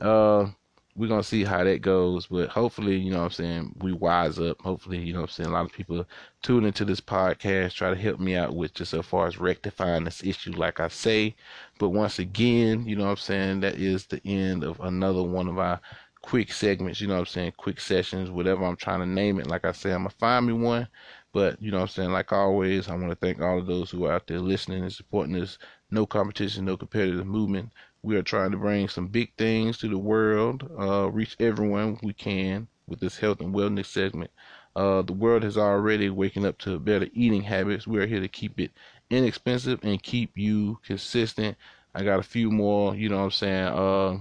uh, 0.00 0.46
we're 0.94 1.08
gonna 1.08 1.22
see 1.22 1.44
how 1.44 1.64
that 1.64 1.80
goes, 1.80 2.26
but 2.26 2.50
hopefully, 2.50 2.96
you 2.96 3.10
know 3.10 3.18
what 3.18 3.24
I'm 3.24 3.30
saying, 3.30 3.76
we 3.80 3.92
wise 3.92 4.38
up. 4.38 4.60
Hopefully, 4.60 4.98
you 4.98 5.12
know 5.12 5.20
what 5.20 5.30
I'm 5.30 5.34
saying, 5.34 5.48
a 5.48 5.52
lot 5.52 5.64
of 5.64 5.72
people 5.72 6.06
tune 6.42 6.64
into 6.64 6.84
this 6.84 7.00
podcast, 7.00 7.72
try 7.72 7.90
to 7.90 7.96
help 7.96 8.20
me 8.20 8.36
out 8.36 8.54
with 8.54 8.74
just 8.74 8.92
as 8.92 9.06
far 9.06 9.26
as 9.26 9.38
rectifying 9.38 10.04
this 10.04 10.22
issue, 10.22 10.52
like 10.52 10.80
I 10.80 10.88
say. 10.88 11.34
But 11.78 11.90
once 11.90 12.18
again, 12.18 12.86
you 12.86 12.96
know 12.96 13.04
what 13.04 13.10
I'm 13.10 13.16
saying, 13.16 13.60
that 13.60 13.76
is 13.76 14.06
the 14.06 14.20
end 14.26 14.64
of 14.64 14.80
another 14.80 15.22
one 15.22 15.48
of 15.48 15.58
our 15.58 15.80
quick 16.20 16.52
segments, 16.52 17.00
you 17.00 17.08
know 17.08 17.14
what 17.14 17.20
I'm 17.20 17.26
saying, 17.26 17.52
quick 17.56 17.80
sessions, 17.80 18.30
whatever 18.30 18.64
I'm 18.64 18.76
trying 18.76 19.00
to 19.00 19.06
name 19.06 19.40
it. 19.40 19.46
Like 19.46 19.64
I 19.64 19.72
say, 19.72 19.92
I'm 19.92 20.00
gonna 20.00 20.10
find 20.10 20.46
me 20.46 20.52
one. 20.52 20.88
But 21.32 21.60
you 21.62 21.70
know 21.70 21.78
what 21.78 21.84
I'm 21.84 21.88
saying, 21.88 22.12
like 22.12 22.32
always, 22.32 22.88
I 22.88 22.94
want 22.94 23.08
to 23.08 23.16
thank 23.16 23.40
all 23.40 23.58
of 23.58 23.66
those 23.66 23.90
who 23.90 24.04
are 24.04 24.12
out 24.12 24.26
there 24.26 24.38
listening 24.38 24.82
and 24.82 24.92
supporting 24.92 25.32
this 25.32 25.56
no 25.90 26.06
competition, 26.06 26.66
no 26.66 26.76
competitive 26.76 27.26
movement. 27.26 27.70
We 28.04 28.16
are 28.16 28.22
trying 28.22 28.50
to 28.50 28.56
bring 28.56 28.88
some 28.88 29.06
big 29.06 29.32
things 29.38 29.78
to 29.78 29.88
the 29.88 29.98
world, 29.98 30.68
uh, 30.76 31.08
reach 31.10 31.36
everyone 31.38 31.98
we 32.02 32.12
can 32.12 32.66
with 32.88 32.98
this 32.98 33.16
health 33.16 33.40
and 33.40 33.54
wellness 33.54 33.86
segment. 33.86 34.32
Uh, 34.74 35.02
the 35.02 35.12
world 35.12 35.44
is 35.44 35.56
already 35.56 36.10
waking 36.10 36.44
up 36.44 36.58
to 36.58 36.80
better 36.80 37.06
eating 37.12 37.42
habits. 37.42 37.86
We 37.86 38.00
are 38.00 38.06
here 38.06 38.20
to 38.20 38.28
keep 38.28 38.58
it 38.58 38.72
inexpensive 39.10 39.80
and 39.84 40.02
keep 40.02 40.36
you 40.36 40.80
consistent. 40.84 41.56
I 41.94 42.02
got 42.02 42.18
a 42.18 42.24
few 42.24 42.50
more, 42.50 42.96
you 42.96 43.08
know 43.08 43.18
what 43.18 43.24
I'm 43.24 43.30
saying, 43.30 43.66
uh, 43.66 44.18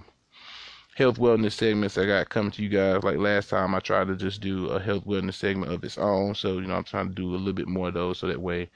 health 0.96 1.18
wellness 1.18 1.54
segments 1.54 1.98
I 1.98 2.06
got 2.06 2.30
coming 2.30 2.52
to 2.52 2.62
you 2.62 2.70
guys. 2.70 3.04
Like 3.04 3.18
last 3.18 3.50
time, 3.50 3.74
I 3.74 3.80
tried 3.80 4.10
to 4.10 4.16
just 4.16 4.42
do 4.42 4.68
a 4.68 4.80
health 4.80 5.06
wellness 5.06 5.36
segment 5.36 5.72
of 5.72 5.84
its 5.84 5.98
own. 5.98 6.36
So, 6.36 6.60
you 6.60 6.68
know, 6.68 6.76
I'm 6.76 6.84
trying 6.84 7.08
to 7.10 7.16
do 7.16 7.34
a 7.34 7.38
little 7.38 7.54
bit 7.54 7.68
more 7.68 7.88
of 7.88 7.96
those 7.96 8.20
so 8.20 8.28
that 8.28 8.42
way 8.42 8.70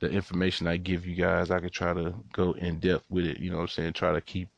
the 0.00 0.10
information 0.10 0.66
I 0.66 0.76
give 0.76 1.06
you 1.06 1.14
guys, 1.14 1.50
I 1.50 1.60
could 1.60 1.72
try 1.72 1.92
to 1.92 2.14
go 2.32 2.52
in 2.52 2.78
depth 2.78 3.04
with 3.10 3.26
it. 3.26 3.38
You 3.38 3.50
know 3.50 3.56
what 3.56 3.62
I'm 3.62 3.68
saying? 3.68 3.92
Try 3.94 4.12
to 4.12 4.20
keep 4.20 4.48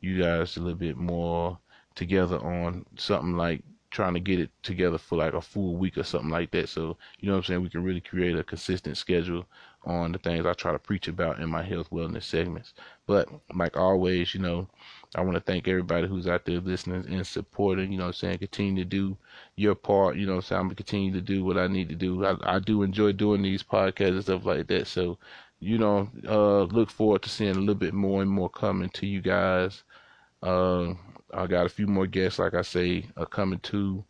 you 0.00 0.22
guys 0.22 0.56
a 0.56 0.60
little 0.60 0.78
bit 0.78 0.96
more 0.96 1.58
together 1.94 2.38
on 2.38 2.84
something 2.96 3.36
like 3.36 3.62
trying 3.90 4.14
to 4.14 4.20
get 4.20 4.38
it 4.38 4.50
together 4.62 4.98
for 4.98 5.18
like 5.18 5.34
a 5.34 5.40
full 5.40 5.76
week 5.76 5.98
or 5.98 6.04
something 6.04 6.30
like 6.30 6.50
that. 6.52 6.68
So, 6.68 6.96
you 7.18 7.26
know 7.26 7.32
what 7.32 7.38
I'm 7.38 7.44
saying? 7.44 7.62
We 7.62 7.70
can 7.70 7.82
really 7.82 8.00
create 8.00 8.36
a 8.36 8.44
consistent 8.44 8.96
schedule 8.96 9.46
on 9.84 10.12
the 10.12 10.18
things 10.18 10.46
I 10.46 10.52
try 10.52 10.72
to 10.72 10.78
preach 10.78 11.08
about 11.08 11.40
in 11.40 11.48
my 11.48 11.62
health 11.62 11.90
wellness 11.90 12.24
segments. 12.24 12.74
But 13.06 13.28
like 13.54 13.76
always, 13.76 14.34
you 14.34 14.40
know, 14.40 14.68
I 15.14 15.22
want 15.22 15.34
to 15.34 15.40
thank 15.40 15.66
everybody 15.66 16.06
who's 16.06 16.28
out 16.28 16.44
there 16.44 16.60
listening 16.60 17.04
and 17.12 17.26
supporting, 17.26 17.90
you 17.92 17.98
know 17.98 18.06
I'm 18.06 18.12
saying? 18.12 18.38
Continue 18.38 18.84
to 18.84 18.88
do 18.88 19.16
your 19.56 19.74
part, 19.74 20.16
you 20.16 20.26
know 20.26 20.36
I'm 20.36 20.42
saying? 20.42 20.60
I'm 20.60 20.66
going 20.68 20.76
to 20.76 20.82
continue 20.84 21.12
to 21.12 21.20
do 21.20 21.44
what 21.44 21.58
I 21.58 21.66
need 21.66 21.88
to 21.88 21.96
do. 21.96 22.24
I, 22.24 22.36
I 22.42 22.58
do 22.60 22.82
enjoy 22.82 23.12
doing 23.12 23.42
these 23.42 23.62
podcasts 23.62 24.08
and 24.10 24.22
stuff 24.22 24.44
like 24.46 24.68
that. 24.68 24.86
So, 24.86 25.18
you 25.58 25.78
know, 25.78 26.08
uh, 26.28 26.62
look 26.64 26.90
forward 26.90 27.22
to 27.22 27.28
seeing 27.28 27.56
a 27.56 27.58
little 27.58 27.74
bit 27.74 27.92
more 27.94 28.22
and 28.22 28.30
more 28.30 28.48
coming 28.50 28.90
to 28.90 29.06
you 29.06 29.20
guys. 29.20 29.82
Uh, 30.42 30.94
I 31.34 31.46
got 31.46 31.66
a 31.66 31.70
few 31.70 31.86
more 31.86 32.06
guests, 32.06 32.38
like 32.38 32.54
I 32.54 32.62
say, 32.62 33.06
are 33.16 33.26
coming 33.26 33.60
to. 33.60 34.04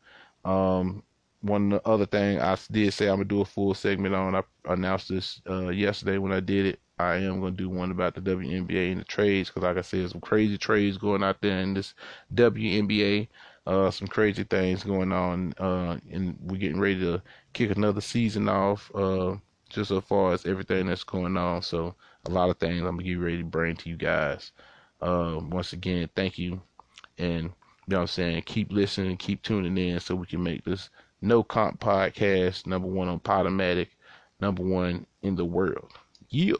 Um, 0.45 1.03
one 1.43 1.81
other 1.85 2.07
thing 2.07 2.41
I 2.41 2.57
did 2.71 2.93
say 2.93 3.09
I'm 3.09 3.17
gonna 3.17 3.25
do 3.25 3.41
a 3.41 3.45
full 3.45 3.75
segment 3.75 4.15
on. 4.15 4.35
I 4.35 4.43
announced 4.67 5.09
this 5.09 5.41
uh, 5.49 5.69
yesterday 5.69 6.19
when 6.19 6.33
I 6.33 6.41
did 6.41 6.67
it. 6.67 6.81
I 6.99 7.17
am 7.17 7.41
gonna 7.41 7.53
do 7.53 7.71
one 7.71 7.91
about 7.91 8.15
the 8.15 8.21
WNBA 8.21 8.93
and 8.93 9.01
the 9.01 9.05
trades 9.05 9.49
because, 9.49 9.63
like 9.63 9.79
I 9.79 9.83
said, 9.83 10.11
some 10.11 10.21
crazy 10.21 10.59
trades 10.59 10.99
going 10.99 11.23
out 11.23 11.41
there 11.41 11.61
in 11.61 11.75
this 11.75 11.95
WNBA. 12.35 13.29
Uh, 13.67 13.91
some 13.91 14.09
crazy 14.09 14.43
things 14.43 14.83
going 14.83 15.13
on, 15.13 15.55
uh, 15.59 15.99
and 16.11 16.37
we're 16.43 16.57
getting 16.57 16.81
ready 16.81 16.99
to 17.01 17.23
kick 17.53 17.71
another 17.71 18.01
season 18.01 18.49
off. 18.49 18.91
Uh, 18.95 19.37
just 19.69 19.91
as 19.93 20.03
far 20.05 20.33
as 20.33 20.45
everything 20.45 20.87
that's 20.87 21.05
going 21.05 21.37
on, 21.37 21.63
so 21.63 21.95
a 22.27 22.31
lot 22.31 22.51
of 22.51 22.59
things 22.59 22.81
I'm 22.81 22.97
gonna 22.97 23.03
get 23.05 23.15
ready 23.19 23.39
to 23.39 23.45
bring 23.45 23.77
to 23.77 23.89
you 23.89 23.97
guys. 23.97 24.53
Uh, 25.01 25.39
once 25.43 25.73
again, 25.73 26.09
thank 26.17 26.39
you, 26.39 26.61
and 27.19 27.45
you 27.45 27.51
know 27.89 27.99
what 27.99 28.01
I'm 28.03 28.07
saying. 28.09 28.43
Keep 28.43 28.73
listening, 28.73 29.17
keep 29.17 29.43
tuning 29.43 29.79
in, 29.79 30.01
so 30.01 30.15
we 30.15 30.27
can 30.27 30.43
make 30.43 30.65
this 30.65 30.91
no 31.21 31.43
Comp 31.43 31.81
podcast, 31.81 32.67
number 32.67 32.89
one 32.89 33.09
on 33.09 33.21
Podomatic, 33.21 33.89
number 34.41 34.63
one 34.63 35.07
in 35.23 35.37
the 35.37 35.45
world. 35.45 35.93
Yeah. 36.29 36.55